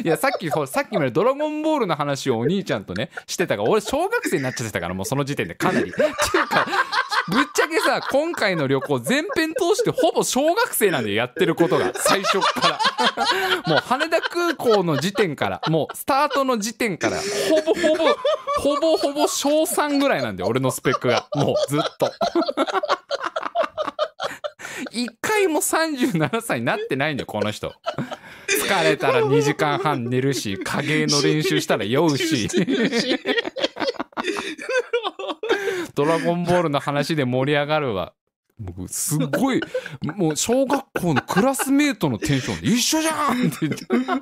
[0.04, 5.90] いやさっきさっきまで「ドラゴンボール」の話をお兄ちゃんとねしてたから俺小学生になっちゃってたからもうその時点でかなり。
[5.90, 6.04] ってい
[6.40, 6.66] うか
[7.28, 18.04] ぶっちゃけさ今回の旅行全編通してほぼ小学生なんでやってることが最初からもう羽田空港の時点からもうスタートの時点からほぼほぼ
[18.58, 22.10] ほぼほぼ小3ぐらいなんで俺のスペックがもうずっと。
[24.90, 27.72] 一回も37歳になってないんだよこの人。
[28.48, 32.48] 疲れたら2時間半寝るし影絵の練習したら酔うし。
[35.94, 38.12] ドラゴンボールの話で盛り上がるわ
[38.58, 39.60] 僕すっごい
[40.02, 43.86] もう小学校のクラスメートのテンションで一緒じゃんって言って。
[43.86, 44.20] 本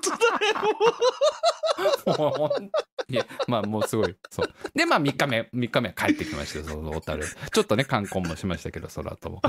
[0.00, 0.16] 当だ
[2.16, 2.38] よ。
[2.38, 2.70] もう
[3.08, 4.54] いやまあもうすごいそう。
[4.74, 7.24] でまあ3日目3日目は帰ってきましたよそうそう小樽。
[7.52, 9.42] ちょっとね観光もしましたけどその後も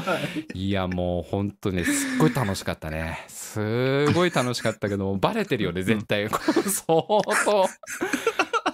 [0.54, 0.72] い。
[0.72, 3.26] やもう本当ねすっごい楽しかったね。
[3.28, 6.30] すごい楽しかったけどバレてるよね絶対。
[6.30, 7.04] 相
[7.46, 7.68] 当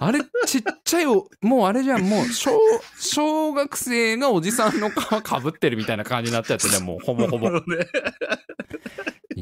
[0.02, 2.02] あれちっちゃいおもうあれじゃん。
[2.04, 2.52] もう小
[2.98, 7.52] 小学生がおじさんの皮かぶってるみたいな感じになっちゃってね もうほぼほぼ。
[7.52, 7.60] ね。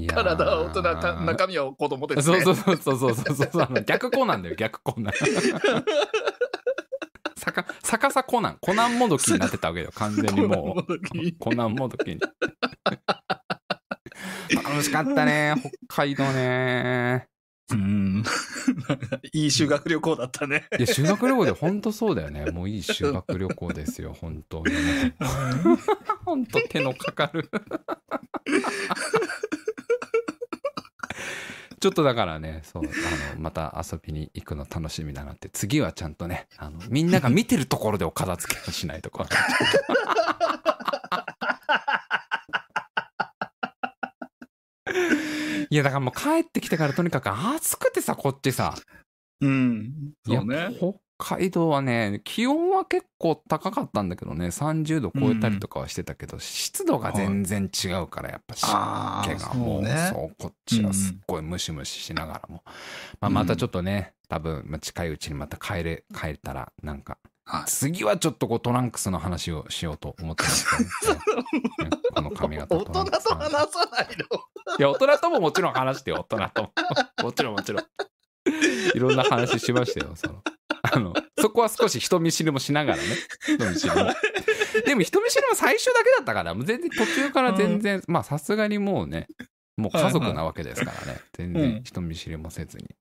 [0.08, 2.42] 体は大人か、中身は子供ですね。
[2.42, 3.50] そうそうそうそうそうそう。
[3.52, 5.14] そう逆コナンだよ 逆コナン。
[7.40, 8.58] 逆逆さコナン。
[8.60, 9.92] コナンもどきになってたわけよ。
[9.96, 10.98] 完全にもう。
[11.40, 12.20] コナンもどきに。
[14.56, 15.54] 楽しかったね
[15.88, 17.28] 北海道ね
[17.72, 18.24] うん。
[19.34, 20.68] いい修学旅行だったね。
[20.78, 22.46] いや修学旅行で本当そうだよね。
[22.52, 24.74] もういい修学旅行ですよ本当に
[26.26, 27.50] 本当手のかかる。
[31.80, 35.50] ちょっとだからねそうあのまた遊びに行くの楽しみだなって。
[35.50, 39.26] 次はちゃんとねあのみんなが見てるところでお片付けをしないとこ
[45.70, 48.76] いやだからもう帰ってきてからとにかく暑くてさこっちさ。
[49.42, 50.14] うん。
[50.26, 50.70] そうね。
[50.78, 54.48] 北海道はね気温は結構高かったんだけどね。
[54.48, 62.64] 30度超えたりとかはしてたけど、湿度が全然違うからやっぱ湿あ気がもうそうこっちはすっごいムシムシしながらも、
[63.20, 67.18] まあ、またちょっとね多分まあ近いうちにまた帰れ帰れたらなんか
[67.48, 67.64] はい。
[67.66, 70.90] 次はちょっとこうトランクスの話をしようと思ってますね。
[72.14, 74.76] この髪型大人と話さないの。
[74.78, 76.74] いや大人とももちろん話してよ大人とも。
[77.24, 77.84] もちろんもちろん。
[78.94, 80.44] いろんな話しましたよその。
[80.92, 83.04] あのそこは少し人見知りもしながらね。
[83.42, 84.14] 人見知りも。
[84.86, 89.28] でも人見知りも最初だけだったからもう全然途中から全然、まあさすがにもうね
[89.78, 92.96] もう家族なわけですからね、全然人見知りもせずに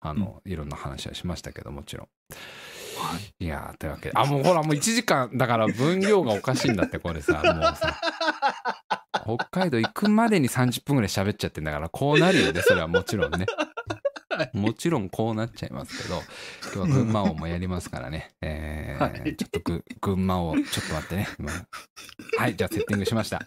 [0.00, 2.08] あの、いろんな話はしましたけどもちろん
[3.38, 4.12] いやーというわけで。
[4.14, 8.00] あもうほらもう1時間だから分量がおかしいんだってこれさもうさ。
[9.24, 13.46] 北海道行くまでに30分ぐらい喋っちゃってんだからこうなるよねそれはもちろんね。
[14.54, 16.22] もちろんこうなっちゃいますけど
[16.74, 19.36] 今日は群馬王もやりますからね、えーはい。
[19.36, 21.28] ちょっとぐ群馬王ちょっと待ってね。
[21.38, 21.52] 今。
[22.38, 23.46] はいじゃあセッティングしました、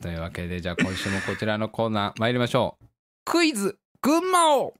[0.00, 2.84] というわけでじゃあ今週もこちらのコーナー参りましょう。
[3.24, 4.74] クイズ群馬王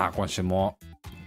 [0.00, 0.78] さあ今週も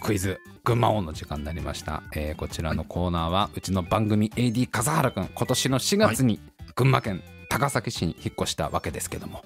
[0.02, 6.40] クイズ群馬王の時間になりました、えーこちらのコーナーはうちの番組 AD 笠原くん今年の4月に
[6.74, 9.44] 群馬県高崎市に引っ越したわけですけども、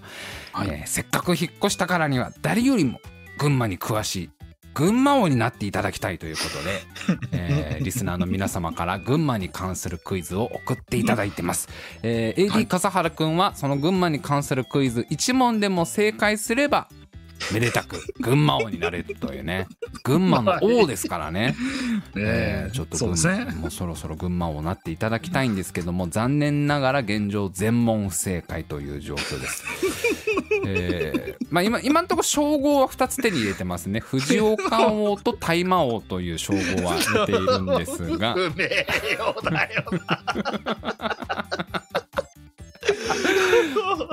[0.53, 0.69] はい。
[0.69, 3.01] えーせっかく引っ越したからには誰よりも
[3.37, 4.29] 群馬に詳しい
[4.73, 11.67] 群馬王になっていただきたいということで、 えーリスナーの皆様から群馬に関するクイズを送っていただいてます、
[12.01, 16.87] えー AD 笠原くんはその群馬に関するクイズ1問でも正解すれば
[17.53, 19.67] めでたく群馬王になれるというね。
[20.03, 21.55] 群馬の王ですからね、
[22.15, 23.53] えーちょっと群そうですね。
[23.55, 29.63] もうそろそろ群馬王になっていただきたいんですけども残念ながら現状全問不正解という状況です。
[30.65, 33.99] えーまあ、今今のところ称号は2つ手に入れてますね。
[33.99, 38.35] 藤岡王と大魔王という称号は得ているんですが。
[38.47, 39.83] 不だよ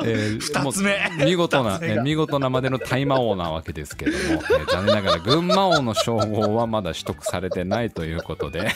[0.04, 0.92] えー二つ目。
[1.16, 1.94] もう見事な、二つ目が。
[1.94, 8.70] えー見事なまでの大魔王なわけですけども、えー残念ながら群馬王の称号はまだ取得されてないということで。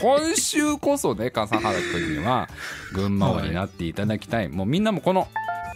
[0.00, 2.48] 今週こそね笠原君には
[2.92, 5.26] 群馬王になっていただきたい、もうみんなもこの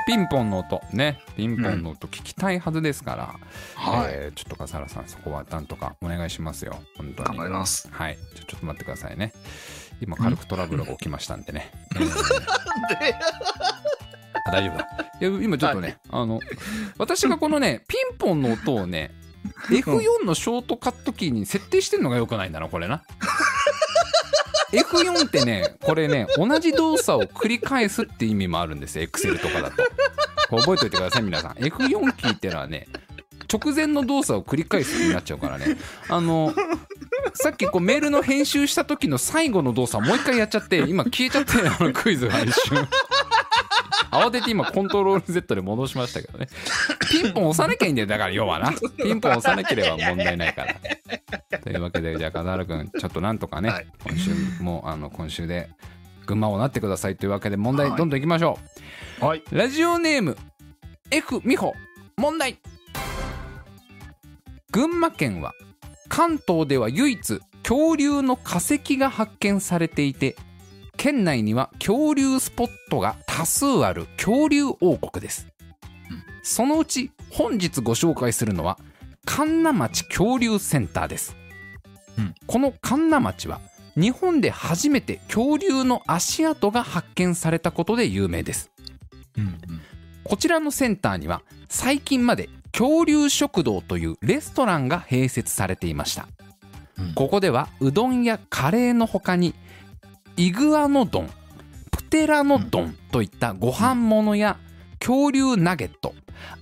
[0.07, 3.35] ピンポンの音ねピンポンの音聞きたいはずですから、
[3.75, 4.11] はい。
[4.11, 6.77] えーちょっと笠原さんそこはなんとかお願いしますよ。
[6.97, 7.29] 本当に。
[7.31, 7.89] 頑張ります。
[7.91, 8.19] はい。
[8.35, 9.33] ちょっと待ってくださいね
[10.03, 13.13] 今軽くトラブルが起きましたんでね、えー
[14.45, 14.89] あ大丈夫だ。
[15.21, 16.41] いや今ちょっとね、あの
[16.99, 19.13] 私がこのねピンポンの音をね
[19.69, 23.05] F4 のショートカットキーに設定してんのがよくないんだなこれな。
[24.73, 29.05] F4 ってねこれね同じ動作を繰り返すって意味もあるんですよ。
[29.05, 29.83] Excel とかだと。
[30.57, 31.53] 覚えておいてください皆さん。
[31.53, 32.89] F4 キーってのはね
[33.53, 35.77] 直前の動作を繰り返すってになっちゃうからね。
[36.09, 36.55] あの
[37.35, 42.89] さっきこうメールの編集した時の最後の動作をもう一回やっちゃって今消えちゃってあのクイズが一瞬
[44.11, 46.49] 慌てて今コントロール Z で戻しましたけどね。
[47.11, 48.09] ピンポン押さなきゃいいんだよ。
[48.09, 48.73] だから要はな。
[48.73, 50.75] ピンポン押さなければ問題ないから。
[51.59, 53.87] というわけでじゃあ笠原君ちょっとなんとかね、はい。
[54.05, 54.31] 今週
[54.63, 55.71] もあの今週で
[56.27, 57.99] 群馬をなってくださいというわけで問題はい。
[57.99, 58.59] どんどんいきましょ
[59.23, 59.43] う、はい。
[59.51, 60.37] ラジオネーム
[61.11, 61.73] F 美穂。
[62.19, 62.59] 問題
[64.73, 65.55] 群馬県は
[66.09, 70.35] 関東では唯一恐竜の化石が発見されていて
[70.97, 75.47] 県内には恐竜スポットが多数ある恐竜王国です、
[76.11, 78.77] うんそのうち本日ご紹介するのは
[79.25, 81.37] 神奈町恐竜センターです、
[82.19, 82.35] うん。
[82.47, 83.61] この神奈町は
[83.95, 88.71] 日本で初めて恐竜の足跡が発見されたことで有名です。
[89.39, 89.61] うん。
[90.25, 96.27] こちらのセンターには最近まで恐竜食堂というレストランが併設されていました、
[96.99, 97.15] うん。
[97.15, 99.55] ここではうどんやカレーの他に
[100.37, 101.29] イグアノ丼
[101.91, 104.59] プテラノ丼といったご飯物や
[104.99, 106.15] 恐竜ナゲット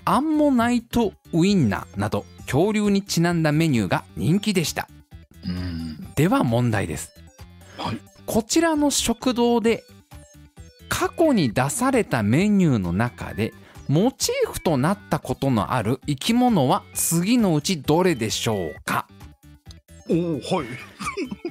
[0.05, 4.89] アンモナイトウインナーなど恐竜にちなんだメニューが人気でした。
[5.45, 6.13] うん。
[6.17, 7.13] では問題です、
[7.79, 7.99] はい。
[8.27, 9.85] こちらの食堂で
[10.89, 13.55] 過去に出されたメニューの中で
[13.91, 19.09] モチーフとなったことのある生き物は次のうちどれでしょうか？
[20.09, 20.65] おお、は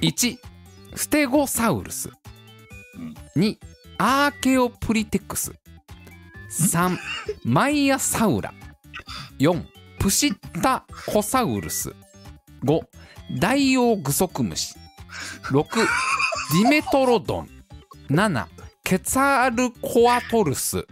[0.08, 0.38] 1
[0.94, 2.08] ステゴサウルス。
[2.96, 3.58] うん2
[3.98, 5.52] アーケオプリテクス。
[6.50, 6.96] 3
[7.44, 8.54] マイアサウラ。
[9.38, 9.62] 4
[9.98, 11.94] プシッタコサウルス。
[12.64, 12.80] 5
[13.38, 14.74] ダイオウグソクムシ。
[15.50, 17.50] 6ディメトロドン。
[18.08, 18.46] 7
[18.82, 20.86] ケツァールコアトルス。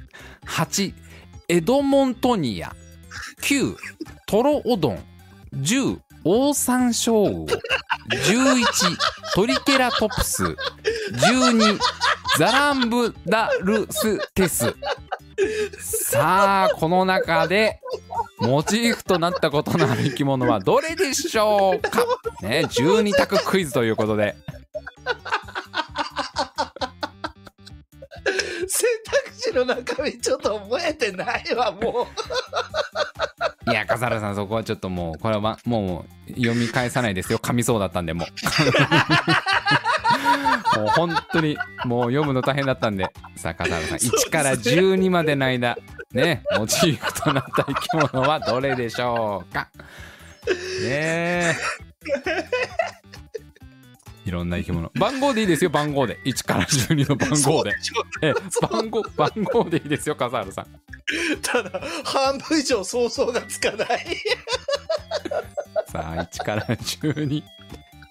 [0.45, 1.08] 8
[1.51, 2.77] エドモントニア
[3.41, 3.75] 9
[4.27, 4.99] トロオドン
[5.57, 7.55] 10オオサンショウウオ11
[9.35, 11.79] トリケラトプス12
[12.37, 14.75] ザランブダルステス。
[15.79, 17.81] さあこの中で
[18.41, 22.05] モチーフとなったことのある生き物はどれでしょうか？
[22.43, 24.37] ね12択クイズということで。
[28.69, 32.07] 選択肢の中身ちょっと覚えてないわも
[33.71, 37.39] いや笠原さんそこはちょっともうこれはもう読み返さないですよ。
[37.39, 38.29] 噛みそうだったんでもう。
[40.79, 43.09] もう本当にもう読むの大変だったんで。
[43.37, 45.77] さあ笠原さんそうですね1から12までの間
[46.13, 49.69] ねモチーフとなった生き物はどれでしょうか？
[50.83, 51.55] ねえ
[54.29, 54.91] いろんな生き物。
[54.95, 56.19] 番号でいいですよ番号で。
[56.27, 57.75] 1から12の番号で。
[58.21, 58.35] ええ
[58.69, 60.67] 番号番号でいいですよ笠原さん。
[61.41, 64.07] ただ半分以上想像がつかない。
[65.91, 67.43] さあ1から12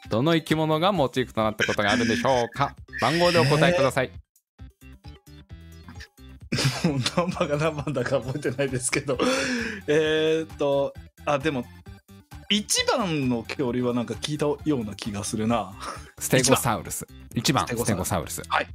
[0.09, 2.75] どの生き物がモチーフとなったことがあるでしょうか？
[2.99, 4.09] 番号でお答えください、
[7.15, 9.19] 何番が何番だか覚えてないですけど。
[9.85, 10.95] えーっと
[11.25, 11.65] あでも
[12.49, 15.73] 1番の恐竜はなんか聞いたような気がするな。
[16.17, 17.05] ステゴサウルス。
[17.35, 17.87] 1番ステゴス。
[17.87, 18.41] テゴサウルス。
[18.47, 18.67] はい。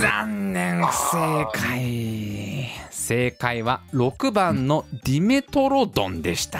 [0.00, 2.68] 残念不正解。
[2.90, 6.58] 正解は6番のディメトロドンでした。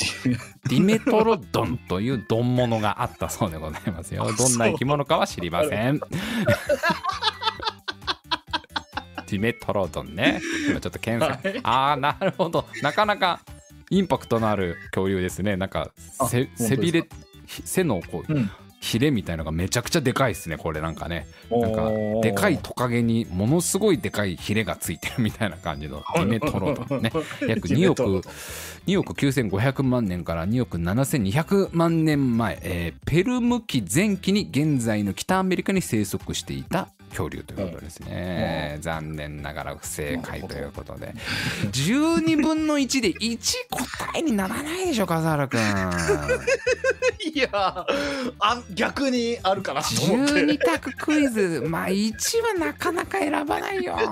[0.68, 4.24] ディメトロドンという丼物があったそうでございますよ。
[4.36, 6.00] どんな生き物かは知りません
[9.30, 10.40] ディメトロドンね。
[10.68, 11.60] 今ちょっと検索、はい。
[11.62, 12.66] ああなるほど。
[12.82, 13.40] なかなか
[13.90, 15.56] インパクトのある恐竜ですね。
[15.56, 15.90] なんか
[16.28, 17.04] 背びれ
[17.46, 18.50] ひ背のこううん。
[18.80, 21.26] ヒレみたいのがめちゃくちゃでかいですねこれなんかね。
[21.50, 21.90] なんか
[22.22, 27.12] でかいトカゲにものすごいでかいヒレがついてるみたいな感じのディメトロドンね。
[27.46, 28.02] 約2億
[28.86, 41.14] 2億9500万年から2億7200万年前、えーペルム紀前期に現在の北アメリカに生息していた恐竜ということですね、残念ながら不正解ということで。
[41.72, 43.38] 12分の1で1
[43.70, 45.60] 答えにならないでしょ笠原くん
[47.32, 47.86] いやあ
[48.74, 50.32] 逆にあるかなと思って。
[50.32, 51.62] 12択クイズ。
[51.66, 52.12] まあ1
[52.60, 53.96] はなかなか選ばないよ。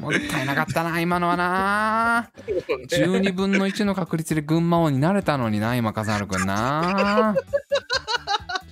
[0.00, 2.30] もったいなかったな今のはな。
[2.46, 7.34] 12分の1の確率で群馬王になれたのにな今笠原くんな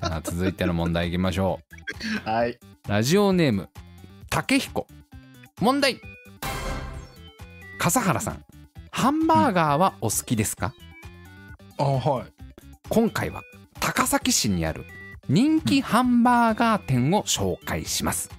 [0.03, 1.61] じゃあ続いての問題いきましょ
[2.25, 2.51] はい。
[2.51, 3.69] うラジオネーム
[4.29, 4.89] 竹彦。
[5.61, 6.01] 問題。
[7.79, 8.45] 笠原さん。
[8.91, 10.75] ハンバーガーはお好きですか、
[11.79, 12.25] あ、はい。
[12.89, 13.43] 今回は
[13.81, 14.85] 高崎市にある
[15.29, 18.31] 人気ハンバーガー店を紹介します。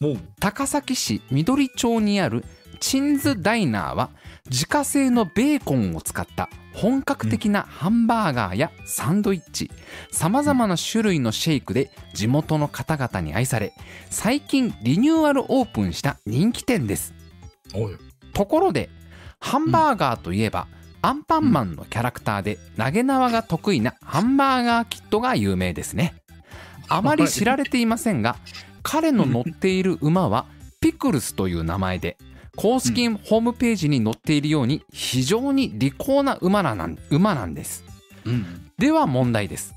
[0.00, 0.18] もう。
[0.40, 2.42] 高崎市緑町にある
[2.80, 4.10] チンズダイナーは
[4.50, 9.70] 自家製のベーコンを使った本格的なハンバーガーやサンドイッチ。
[10.10, 13.72] さまざまな種類のシェイクで地元の方々に愛され
[14.10, 17.14] 最近リニューアルオープンした人気店です。
[18.34, 18.90] ところで
[19.40, 20.66] ハンバーガーといえば、
[21.02, 26.14] アンパンマンのキャラクターで投げ縄が得意なハンバーガーキットが有名ですね。
[26.88, 28.36] あまり知られていませんが
[28.82, 30.46] 彼の乗っている馬は
[30.80, 32.16] ピクルスという名前で
[32.56, 37.84] 公式ホームページに載っているように非常に利口な馬なん馬なんです。
[38.24, 38.70] うん。
[38.78, 39.74] では問題です。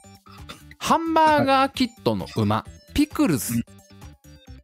[0.77, 3.53] ハンバーガーキットの馬ピクルス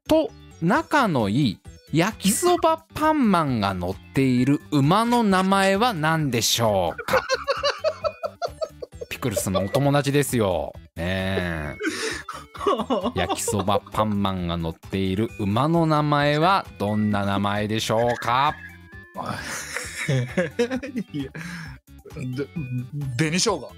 [0.08, 0.30] と
[0.62, 1.60] 仲のいい
[1.94, 7.22] 焼きそばパンマンが乗っている馬の名前は何でしょうか？
[9.10, 10.74] ピクルスのお友達ですよ。
[10.96, 11.76] ねえ
[13.16, 18.56] 焼きそばパンマンが乗っている馬の名前はどんな名前でしょうか？
[21.14, 21.32] いや。
[22.16, 22.48] で、
[23.18, 23.72] 紅生姜。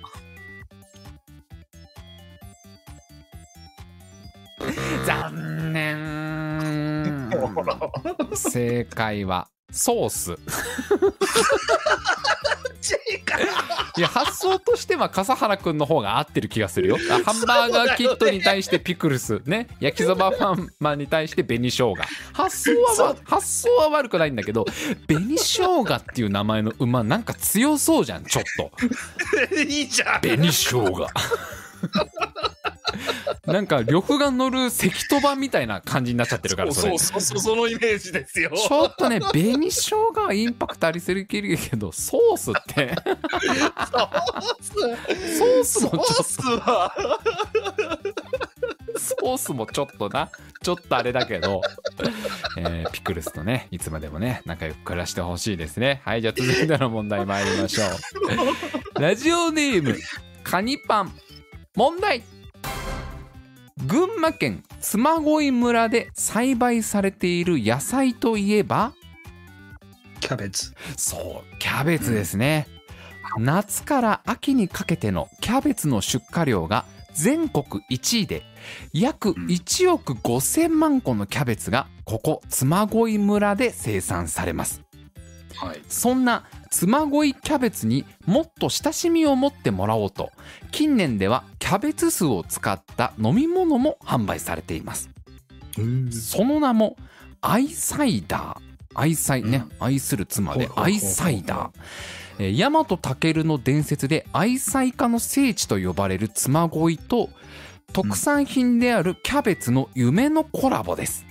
[5.05, 7.29] 残念
[8.33, 10.35] 正解はソース。
[13.97, 16.97] いや発想としては笠原くんの方が合ってる気がするよ。
[17.11, 19.41] あハンバーガーキットに対してピクルス。
[19.45, 19.67] ね。
[19.79, 21.95] 焼きそばパンマンに対して紅生姜。
[22.33, 24.65] 発想はわ発想は悪くないんだけど
[25.07, 28.71] 紅生姜っていう名前の馬なんか強そうじゃんちょっと。
[29.59, 30.21] いいじゃん。
[30.21, 31.07] 紅生姜
[33.45, 38.51] なんか呂布が乗る関戸場みたいな感じになっちゃってるからそれそうそうそうそのイメージですよ。
[38.55, 42.95] ちょっとね紅生姜はインパクトありすぎるけどソースって。
[45.37, 45.83] ソース？
[45.83, 46.93] もちょっソースは。
[48.97, 50.29] ソースもちょっとな。
[50.61, 51.61] ちょっとあれだけど、
[52.57, 56.01] えーピクルスとねいつまでもね仲良く暮らしてほしいですね。
[56.03, 57.89] はいじゃあ続いての問題参りましょう。
[59.01, 59.95] ラジオネーム
[60.43, 61.13] カニパン。
[61.75, 62.23] 問題
[63.85, 68.93] 群馬県嬬恋村で栽培されている野菜といえば？
[70.19, 70.73] キャベツ。
[70.97, 72.67] そうキャベツですね、
[73.37, 78.43] 夏から秋にかけてのキャベツの出荷量が全国1位で
[78.93, 84.81] 約1億5000万個のキャベツがここ嬬恋村で生産されます。
[85.55, 85.81] はい。
[85.87, 90.31] そんな嬬恋キャベツにもっと親しみを持ってもらおうと
[90.71, 95.09] 近年ではキャベツ酢を使った飲み物も販売されています。
[96.11, 96.97] その名も
[97.41, 98.67] アイサイダー。
[98.99, 101.71] 愛妻ね、愛する妻で愛サイダー。
[102.39, 107.29] えー大和武の伝説で愛妻家の聖地と呼ばれる嬬恋と
[107.93, 111.25] 特産品であるキャベツの夢のコラボです。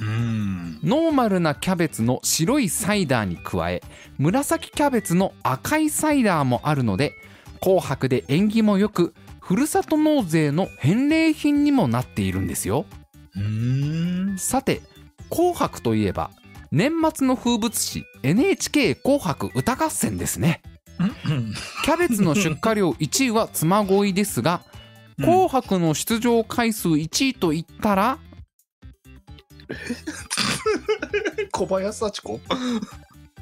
[0.00, 0.47] うん
[0.82, 3.82] ノーマルなキャベツの白いサイダーに加え
[4.18, 7.12] 紫キャベツの赤いサイダーもあるので
[7.60, 12.84] 紅白で縁起もよくふるさと納税の返礼品にもなっているんですよ。
[13.34, 14.36] うん。
[14.38, 14.82] さて
[15.30, 16.30] 紅白といえば
[16.70, 20.60] 年末の風物詩 NHK 紅白歌合戦ですね。
[21.84, 24.62] キャベツの出荷量1位は嬬恋ですが
[25.18, 25.24] うん。
[25.24, 28.18] 紅白の出場回数1位といったら
[31.52, 32.40] 小林幸子？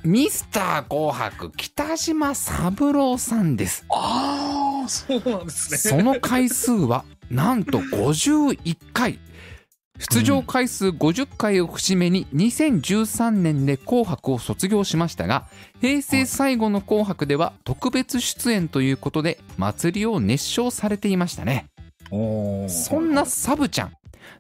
[0.05, 3.85] ミスター紅白北島三郎さんです。
[3.91, 5.79] ああそうなんですね。
[5.79, 9.19] その回数はなんと51回。
[9.99, 15.47] 出場回数50回を節目に2013年で紅白を卒業しましたが
[15.81, 21.67] 平成最後の紅白では特別出演ということで祭りを熱唱されていましたね。
[22.11, 23.93] そんなサブちゃん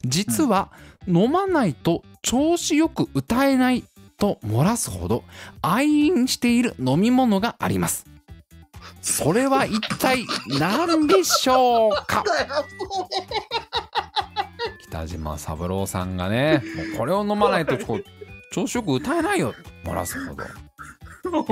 [0.04, 0.70] 実は
[1.06, 3.84] 飲まないと調子よく歌えない
[4.18, 5.24] と漏らすほど
[5.62, 8.06] 愛飲している飲み物があります。
[9.02, 10.24] それは一体
[10.58, 12.24] 何でしょうか？
[14.80, 18.04] 北島三郎さんがねもうこれを飲まないとこう
[18.52, 19.54] 調子よく歌えないよ
[19.84, 20.44] 漏らすほど。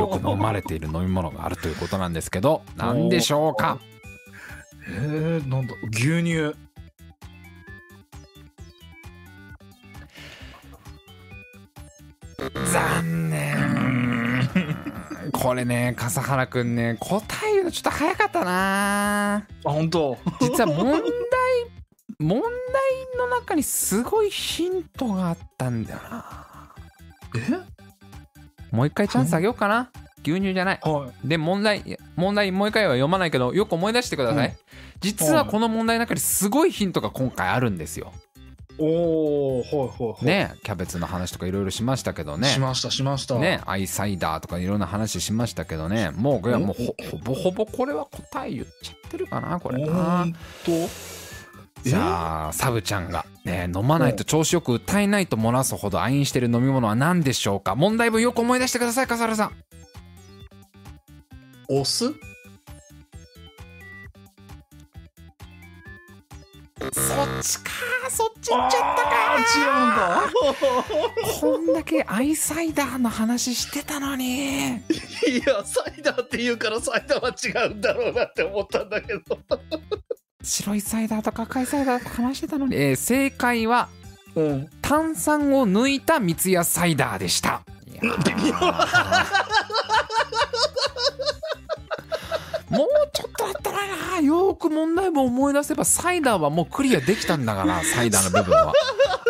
[0.03, 3.79] よく飲まれている飲み物があるということなんですけど何でしょうか？
[4.89, 6.55] えー、なんだ牛乳
[12.73, 14.49] 残念。
[15.33, 19.37] これね笠原くんね答え言うのちょっと早かったな。
[19.37, 20.19] あ本当？
[20.41, 21.03] 実は問題
[22.19, 22.49] 問題
[23.19, 26.73] の中にすごいヒントがあったんだよな。
[27.37, 28.75] え？
[28.75, 29.91] もう一回チャンスあげようかな。
[30.23, 30.81] 牛乳じゃない。
[30.83, 31.29] はい。
[31.29, 34.55] で問題問題もう一回は読まないけどよく思い出してください、うん。
[35.01, 38.13] 実はこの問題の中にすごいヒントが今回あるんですよ
[38.79, 40.25] おおはいはいはい。
[40.25, 42.49] ねキャベツの話とかいろいろしましたけどね。
[42.49, 43.39] しましたしました。
[43.39, 46.11] ねアイサイダーとかいろんな話しましたけどね。
[46.11, 49.85] もういやもうほほぼほぼこれは答え言っちゃってるかなこれ。
[49.85, 50.73] な本当
[51.89, 57.75] じゃあサブちゃんが、ね、飲まないと調子よく歌えないと漏らすほど愛飲してる飲み物は何でしょうか？
[57.75, 59.53] 問題文よく思い出してください笠原さん。
[61.69, 62.13] お酢？
[66.81, 66.93] そっ
[67.41, 67.71] ちか
[68.11, 69.11] そっち行っちゃったか
[70.27, 70.31] あ
[71.41, 74.27] こんだけアイサイダーの話してたのに。
[74.27, 74.87] 違うんだ
[75.29, 79.23] いやサイダーって言うからサイダーは違うんだろうなって思ったんだけど。
[80.43, 83.89] 白いサイダーとか赤いサイダーとか話してたのに、えー正解は
[84.35, 84.69] うん。
[84.83, 87.63] 炭酸を抜いた三ツ矢サイダーでした。
[87.87, 88.85] いや ー
[92.77, 98.73] もうちょっとだったらなよーく問題文思い出せばサイダーはもうクリアできたんだからサイダーの部分は。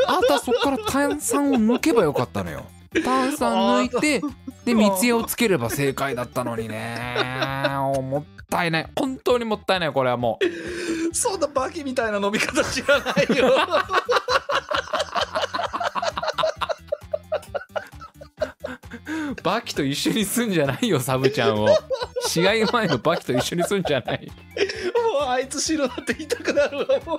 [0.06, 2.64] あとはそこから炭酸を抜けばよかったのよ。
[3.04, 4.20] 炭酸抜いて
[4.64, 7.66] で三ツ矢をつければ正解だったのにね。
[8.02, 8.86] もったいない。
[8.96, 10.38] 本当にもったいないこれはも
[11.10, 11.14] う。
[11.14, 13.54] そんなバキみたいな飲み方知らないよ
[19.44, 21.68] バキと一緒にすんじゃないよサブちゃんを。
[22.26, 24.26] 試合前のバキと一緒にすんじゃない。
[25.12, 27.18] もうあいつ白だって言いたくなるわもう。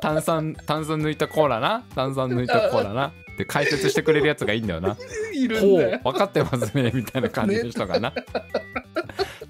[0.00, 1.82] 炭酸炭酸抜いたコーラな。
[1.94, 3.12] 炭酸抜いたコーラな。
[3.36, 4.96] で解説してくれるやつがいいんだよな。
[5.34, 6.00] いるんほだよ。
[6.04, 8.12] う分かってますねみたいな感じの人がな、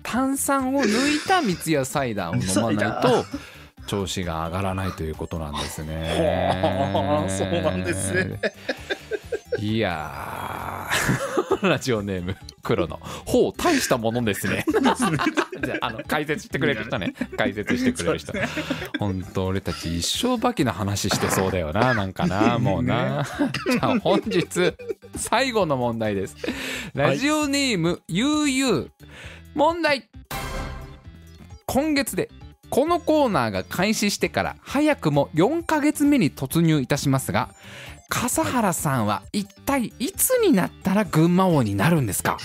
[0.03, 3.25] 炭酸を抜いた三ツ矢サイダーを飲まないと
[3.87, 6.55] 調子が上がらないということなんですね。
[6.63, 8.41] はあそうなんですね
[9.61, 11.21] いやー。
[11.69, 12.99] ラジオネーム黒の。
[13.27, 14.65] ほう大したものですね。
[15.63, 17.15] じゃああの解説してくれる人ね。
[17.37, 18.33] 解説してくれる人。
[18.99, 21.95] 本当俺たち一生バキの話してそうだよな。
[21.95, 23.27] なんかな もうな。
[23.71, 24.75] じゃあ本日
[25.17, 26.37] 最後の問題です。
[26.95, 28.91] ラジオネームゆうゆう。
[29.55, 30.09] 問題。
[31.67, 32.31] 今月で
[32.71, 37.51] このコーナーが開始してから早くも4ヶ月目に突入いたしますが
[38.11, 42.37] 笠原さんは一体いつになったら群馬王になるんですか？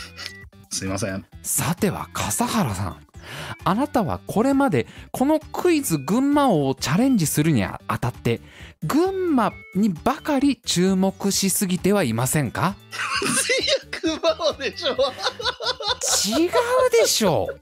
[0.70, 1.26] すいません。
[1.44, 2.98] さては笠原さん
[3.64, 8.40] あなたはこれまでこのクイズ群馬王をチャレンジするにあたって
[8.84, 12.76] 群馬にばかり注目しすぎてはいませんか？
[13.92, 14.92] 熊野でしょ。
[16.40, 16.50] 違う
[17.02, 17.48] でしょ。
[17.52, 17.62] う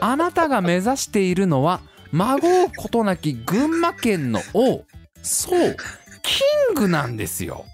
[0.00, 1.80] あなたが目指しているのは
[2.12, 4.84] 孫うことなき群馬県の王。
[5.22, 5.76] そう
[6.24, 6.42] キ
[6.72, 7.64] ングなんですよ。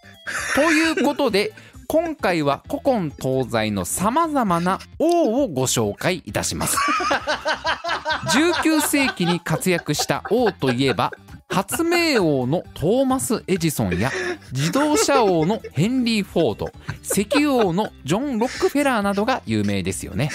[0.54, 1.52] ということで
[1.86, 6.76] 今回は古今東西のさまざまな王をご紹介いたします。
[8.28, 11.10] 19世紀に活躍した王といえば
[11.48, 14.12] 発明王のトーマス・エジソンや
[14.52, 16.72] 自動車王のヘンリー・フォード
[17.02, 20.30] 石油王のジョン・ロックフェラーなどが有名ですよね。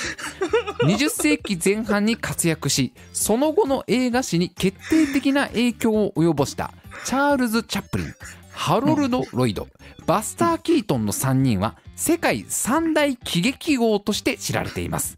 [0.84, 8.14] 20世紀前半に活躍しその後の映画史に決定的な影響を及ぼしたチャールズ・チャップリン
[8.52, 9.68] ハロルド・ロイド
[10.06, 15.18] バスター・キートンの3人は世界三大喜劇王として知られています。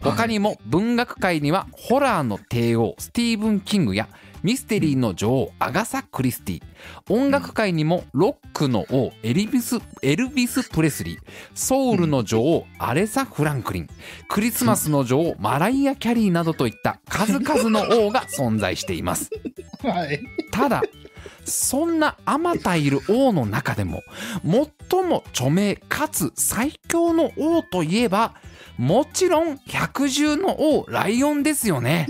[0.00, 4.08] 他にも文学界にはホラーの帝王スティーブン・キングや
[4.42, 6.62] ミステリーの女王アガサ・クリスティ
[7.10, 11.18] 音楽界にもロックの王エルビスエルビス・プレスリー。
[11.54, 13.88] ソウルの女王アレサ・フランクリン。
[14.28, 19.30] クリスマスの女王マライア・キャリーなどといった数々の王が存在しています。
[19.82, 20.20] はい。
[20.52, 20.82] ただ
[21.44, 24.02] そんなあまたいる王の中でも
[24.90, 28.34] 最も著名かつ最強の王といえば
[28.78, 32.06] もちろん百獣の王ライオンですよね。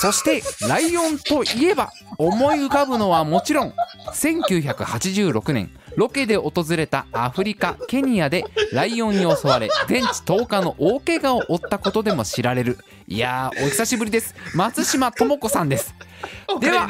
[0.00, 3.72] そしてライオンといえば思い浮かぶのはもちろん
[4.12, 12.78] 1986年ロケで訪れたアフリカケニアでライオンに襲われ全治10日の大怪我を負ったことでも知られる。
[13.06, 14.34] いやーお久しぶりです。
[14.54, 15.94] 松島智子さんです。
[16.48, 16.88] おでは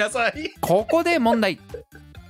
[0.61, 1.59] ここで問題。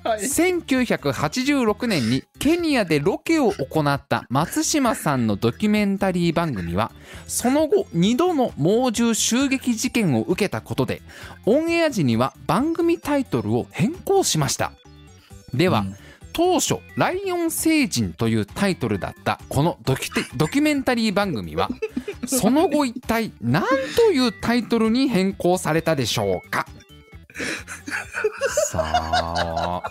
[0.02, 0.20] はい。
[0.20, 6.92] 1986年にケニアでロケを行った松島さんのドキュメンタリー番組は
[7.26, 11.00] その後2度の猛獣襲撃事件を受けたことで
[11.46, 14.72] オンエア時には番組タイトルを変更しました。
[15.54, 15.96] では、うん
[16.34, 21.70] 当初「ライオン星人」というタイトルだったこのドキ ドキュメンタリー番組は
[22.26, 23.64] その後一体何
[23.96, 26.66] というタイトルに変更されたでしょうか？
[28.70, 29.82] さあ。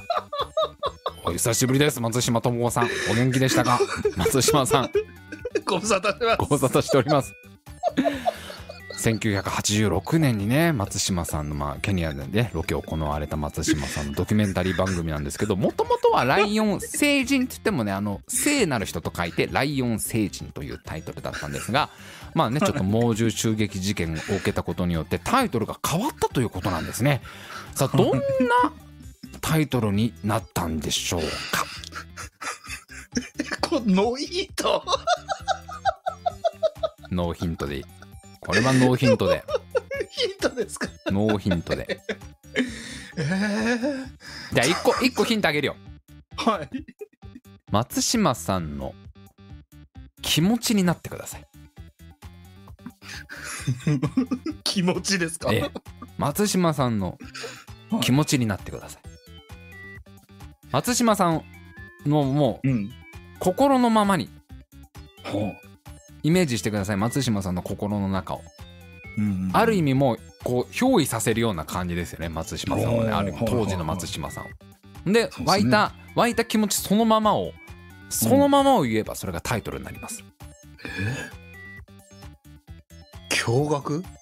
[1.26, 2.90] お久しぶりです松島智子さん。
[3.10, 3.80] お元気でしたか？
[4.18, 4.91] 松島さん。
[6.38, 7.34] ご無沙汰しております
[9.04, 21.90] 1986年にね松島さんの、まあ、ケニアでねロケを行われた松島さんのドキュメンタリー番組なんですけどもともとは「ライオン星人」って言ってもねあの聖なる人と書いて「ライオン星人」というタイトルだったんですが
[22.34, 27.22] まあねちょっと猛獣襲撃事件を受けたことによってタイトルが変わったということなんですね。
[27.76, 28.20] さあどんな
[29.42, 31.22] タイトルになったんでしょう
[31.52, 31.66] か？
[33.70, 34.82] このいいと。
[37.12, 37.84] ノーヒントで
[38.45, 39.44] これはノーヒントで。
[40.10, 40.88] ヒントですか？
[41.07, 41.99] ノーヒントで。
[43.15, 44.07] えー、
[44.53, 45.76] じゃあ1個一個ヒントあげるよ。
[46.36, 46.70] はい。
[47.72, 48.94] 松島さんの
[50.22, 51.45] 気持ちになってください、
[54.64, 55.72] 気持ちですか、ええ。
[56.18, 57.18] 松島さんの
[58.02, 59.02] 気持ちになってください。
[60.72, 61.44] 松島さん
[62.06, 62.91] のもううん。
[63.40, 64.30] 心のままに
[65.24, 65.53] ほ
[66.24, 66.98] イメージしてください。
[66.98, 68.41] 松島さんの心の中を。
[69.18, 69.50] う、うん。
[69.54, 72.30] ある意味もうこう憑依させるような感じですよね。
[72.30, 73.12] 松島さんをね。
[73.12, 74.48] ある意味当時の松島さんを。
[75.06, 75.30] でね。
[75.45, 77.52] 湧いた湧いた気持ちそのままを
[78.10, 80.24] そのままを言えばそれがタイトルになります、
[83.30, 84.04] 驚愕？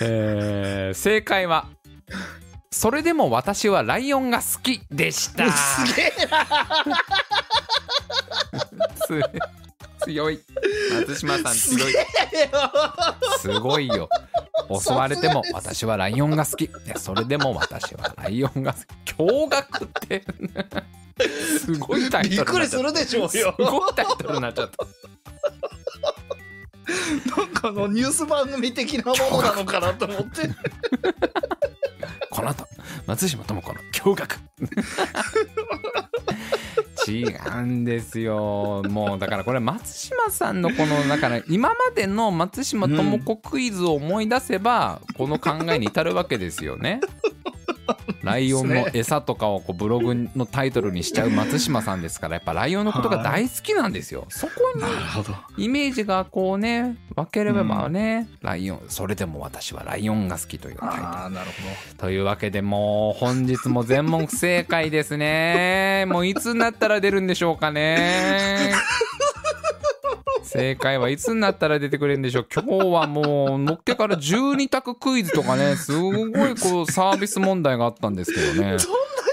[0.00, 1.68] えー正解は
[2.82, 5.52] 「それでも私はライオンが好き」でした。
[5.52, 6.12] すげえ
[10.00, 10.40] つ強い。
[10.92, 11.92] 松島さんす強い。
[13.38, 14.08] すごいよ。
[14.68, 16.66] 襲われても私はライオンが好き。
[16.66, 19.12] でそれでも私はライオンが好き。
[19.12, 20.24] 驚愕って。
[21.60, 23.54] すごいタイトルびっくりするでしょうよ。
[23.56, 24.84] すごいタイトルになっちゃった。
[27.36, 30.50] なんかあのニュース番組的なものなのかなと思って
[32.32, 32.66] この後
[33.06, 34.38] 松島智子の驚愕
[37.06, 37.24] 違
[37.58, 47.00] うんですよもうだからこれ松島さんのこのだから今までの松島智子クイズを思い出せばこの考えに至るわけですよね。
[48.22, 54.26] ライオンの餌とかをこうブログのタイトルにしちゃう松島さんですからやっぱライオンのことが大好きなんですよ。
[54.28, 61.52] そこになるほどイメージがこうね分ければね、ライオンそれでも私はライオンが好きというタイトルああなるほ
[61.98, 66.04] というわけでもう本日も全問不正解ですね。
[66.08, 68.72] もういつになったら出るんでしょうかね。
[70.52, 72.46] 正解はいつになったら出てくれるんでしょう。
[72.52, 78.60] 今日はもうのっけから12択クイズとかね、すごいこうサービス問題があったんですけどねど。。
[78.60, 78.78] どんな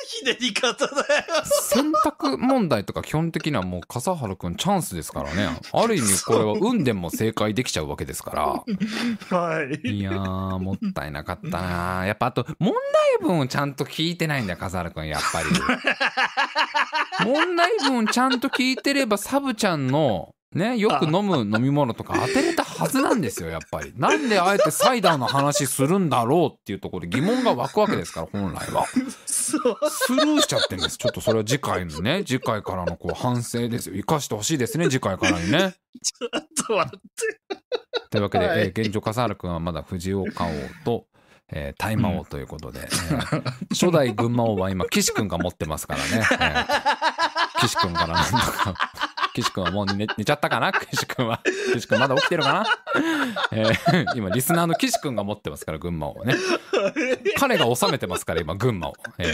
[0.07, 1.05] ひねり方だよ
[1.45, 5.49] 選択問題とか基本的にはもう笠原くんチャンスですからね。
[5.71, 9.37] ある意味これは運でも正解できちゃうわけですから。
[9.37, 12.73] はいいやー、もったいなかったなやっぱあと、問
[13.19, 15.47] 題文をちゃんと聞いてないんだよ、笠原くん、やっぱり。
[17.25, 23.93] 問題文ちゃんと聞いてれば、サブちゃんの、ね、よく飲む飲み物とか当てれたはずなんですよ、やっぱり。
[23.95, 28.87] なんであえてサイダーの話するんだろうっていうところで疑問が湧くわけですから、本来は。
[29.27, 30.97] スルーしちゃってるんです。
[30.97, 33.95] ちょっとそれは次回のね、次回からのこう反省ですよ。
[33.95, 35.75] 生かしてほしいですね、次回からにね。
[36.03, 37.57] ちょっと待って
[38.09, 40.49] というわけで、はいえー現状笠原君はまだ藤岡王
[40.83, 41.05] と、
[41.51, 48.73] えー大魔王ということで、えー初代群馬王は今岸君が持ってますからね、えー岸君からなんとか
[49.41, 50.71] 岸君はもう寝寝ちゃったかな？
[50.71, 51.39] 岸君は。
[51.73, 52.65] 岸君まだ起きてるかな、
[53.51, 56.35] えー今リスナーの岸君が持ってますから群馬王をね。
[57.37, 59.29] 彼が治めてますから今群馬を、えー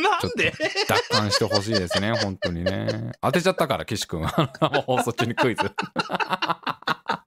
[0.00, 0.52] なんで？
[0.88, 3.12] 奪還してほしいですね本当にね。
[3.20, 4.28] 当てちゃったから岸君は。
[4.86, 5.62] 放送中にクイズ。
[5.64, 7.17] だ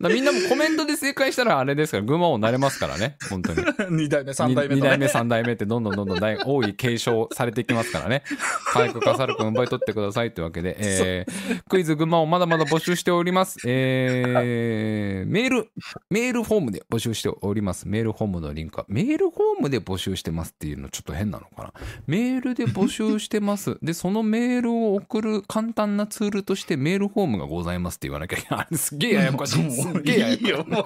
[0.00, 3.58] みんなもコメントで正解したらあれですから群馬王になれますからね 本当に。
[3.58, 8.22] 2代目3代目2の、ね、代目3代目ってどんどんどんどん大多い継承されていきますからね。
[8.72, 15.70] 早く笠原君奪い取ってくださいというわけで、えークイズ群馬をまだまだ募集しております、えーメール
[16.10, 17.88] メールフォームで募集しております。
[17.88, 18.86] メールフォームのリンクは。
[18.88, 21.72] メールフォームで募集してますっていうのちょっと変なのかな。
[22.06, 23.78] メールで募集してます。
[23.82, 28.68] でそのメールを送る簡単なツールとしてメールフォームがございますって言わなきゃいけない。
[28.76, 30.84] すげえややこしいすげえいいいよもう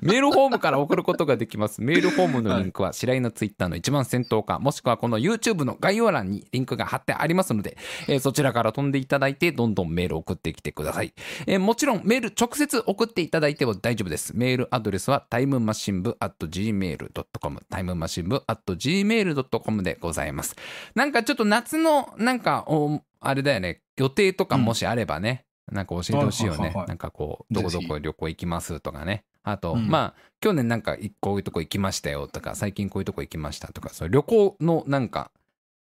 [0.00, 1.82] メールフォームから送ることができます。
[1.82, 7.76] メールフォームのリンクは白井のツイッターの一番先頭か、もしくはこの YouTube の概要欄にリンクが貼ってありますので、
[8.08, 11.12] えーそちらから飛んでいただいて、どんどんメールを送ってきてください。
[11.46, 14.36] えーもちろんメール直接送っていただいても大丈夫です。
[14.36, 20.56] メールアドレスはタイムマシン部 at gmail.com、タイムマシン部 at gmail.com でございます。
[20.94, 26.84] なんかちょっと夏の、なんか、おあれだよね、予定とかもしあればね、なんか教えてほしいよねはいはいはいは。
[26.84, 29.24] いなんかこう、どこどこ旅行行きますとかね。
[29.42, 35.30] あと、うんまあ、去年なんかこういうとこ行きましたよとか、最近こういうとこ行きましたとか、そ旅行のなんか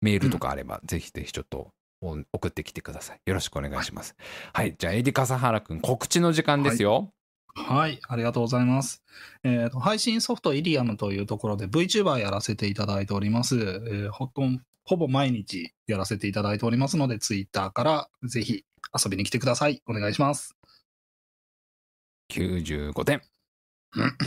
[0.01, 3.19] メールとかあれば、ぜひぜひちょっとお送ってきてください。
[3.25, 4.15] よろしくお願いします。
[4.53, 7.11] はい、じゃあ、エディ笠原くん、告知の時間ですよ。
[7.55, 9.03] はい、ありがとうございます。
[9.43, 13.57] えーと配信ソフトイリアムというところで VTuber やらせていただいております。
[13.57, 18.63] えーほとんほぼ毎日やらせていただいておりますので、Twitter からぜひ
[18.93, 19.81] 遊びに来てください。
[19.87, 20.55] お願いします。
[22.31, 23.21] 95点。
[23.95, 24.17] うん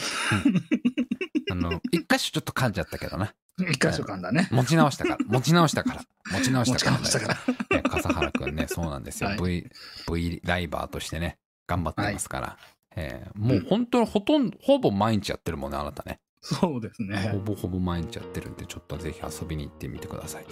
[1.50, 3.34] あの、一箇所ちょっと噛んじゃったけどな。
[3.58, 4.48] 一箇所間だね。
[4.50, 6.02] 持ち直したから、持ち直したから、
[6.32, 7.76] 持ち直し持ちたから直したから。
[7.76, 9.30] ね、笠原くんね、そうなんですよ。
[9.30, 9.70] はい V、
[10.10, 12.58] V ライバーとしてね、頑張ってますから。
[12.96, 16.20] えーもう本当にほとんど、ほぼ毎日やってるもんね、あなたね。
[16.40, 17.38] そうですねほ。
[17.38, 20.44] ぼほぼ毎日やってるんで、ちょっとぜひ遊びに行ってみてください。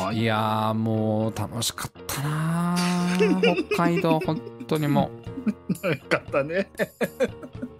[0.00, 0.24] はいい。
[0.24, 2.85] やー、もう楽しかったなー
[3.16, 5.10] 北海道、本当にも
[5.82, 6.68] よ かったね。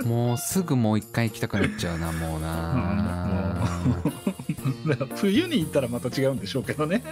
[0.00, 5.16] う、もうすぐもう一回行きたくなっちゃうな、もうなー。
[5.16, 7.02] 冬に行ったらまた違うんでしょうけどね。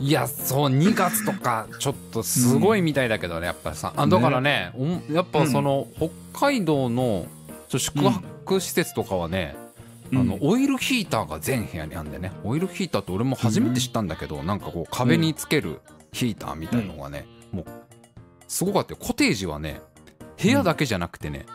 [0.00, 7.26] いやそう2月とかちょっとすごいみたいだけどねやっぱりさあだからねおやっぱその北海道の
[7.68, 9.56] 宿泊施設とかはね、
[10.14, 15.80] あのオイルヒーターが全部屋にあるんでねオイルヒーターって俺も初めて知ったんだけど、なんかこう壁につける
[16.12, 17.64] ヒーターみたいのがね、もう
[18.46, 18.98] すごかったよ。
[19.00, 19.80] コテージはね
[20.40, 21.46] 部屋だけじゃなくてね、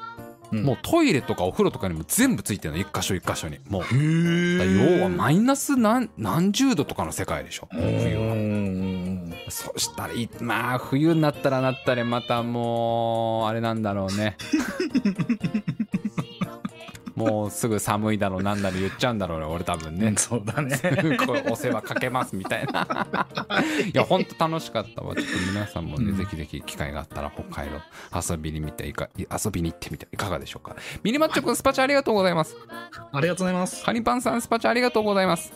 [0.52, 0.64] うん。
[0.64, 2.80] もうトイレとかお風呂とかにも全部ついてるの。
[2.80, 3.60] 一箇所一箇所に。
[3.70, 3.84] もう。
[3.92, 7.70] 要はマイナス何何十度とかの世界でしょ。
[7.72, 8.36] う冬は。
[8.36, 14.38] んそしたらいまあ冬になったらなったでまたもうあれなんだろうね
[17.16, 20.14] もうすぐ寒いだろうなんだろう言っちゃうんだろうね俺多分ね。
[20.18, 20.80] そうだね。
[21.50, 22.88] お世話かけますみたいな。
[23.94, 25.16] いやほんと楽しかったわ。
[25.16, 26.18] ちょっと皆さんもね、うん。
[26.18, 27.80] ぜひぜひ機会があったら北海道
[28.32, 30.76] 遊びに見ていか遊びに行ってみていかがでしょうか。
[31.04, 32.56] ミニマッチョくんスパチャありがとうございます。
[33.12, 33.84] ありがとうございます。
[33.84, 35.54] カニパンさんスパチャありがとうございます。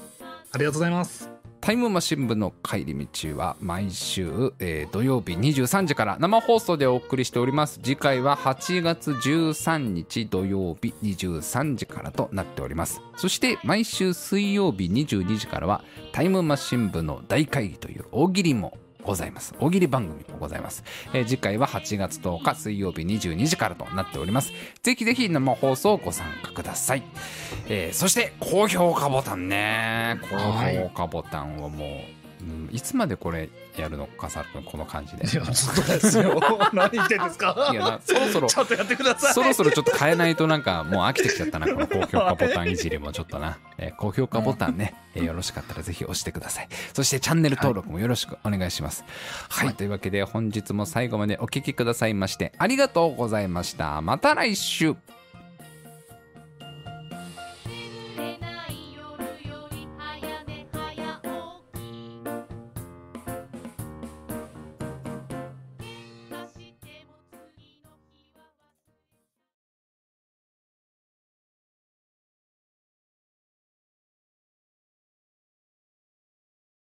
[0.52, 1.37] ありがとうございます。
[1.68, 7.82] タイムマシン部の帰り道は毎週、えー土曜日23時から生放送でお送りしております。
[7.84, 13.02] 次回は8月13日土曜日23時からとなっております。
[13.18, 15.84] そして毎週水曜日22時からは
[16.14, 18.78] タイムマシン部の大会議という大喜利も
[19.08, 19.56] ございます。
[19.60, 24.52] 大喜利番組もございます、えー次回は8月10日水曜日22時からとなっております。
[24.84, 27.04] ぜひぜひ生放送ご参加ください、
[27.70, 30.20] えーそして高評価ボタンね。
[30.30, 31.90] 高評価ボタンをもう、
[32.40, 36.40] うん、いつまでこれやるのかさるくんこの感じでいや、ずっとですよ。
[36.72, 37.70] 何言ってんですか？
[37.72, 39.34] いやなそろそろちょっとやってください。
[39.34, 43.58] そろそろちょっと変えないとなんかもう飽きてきちゃったな、 この高評価ボタンいじりもちょっとな。
[43.80, 46.68] えー高評価ボタンね、えーよろしかったらぜひ押してください。
[46.94, 49.04] そしてチャンネル登録もよろしくお願いします。
[49.50, 54.00] はい、はいというわけで本日も最後までお聞きくださいましてありがとうございました。
[54.02, 54.96] また来週。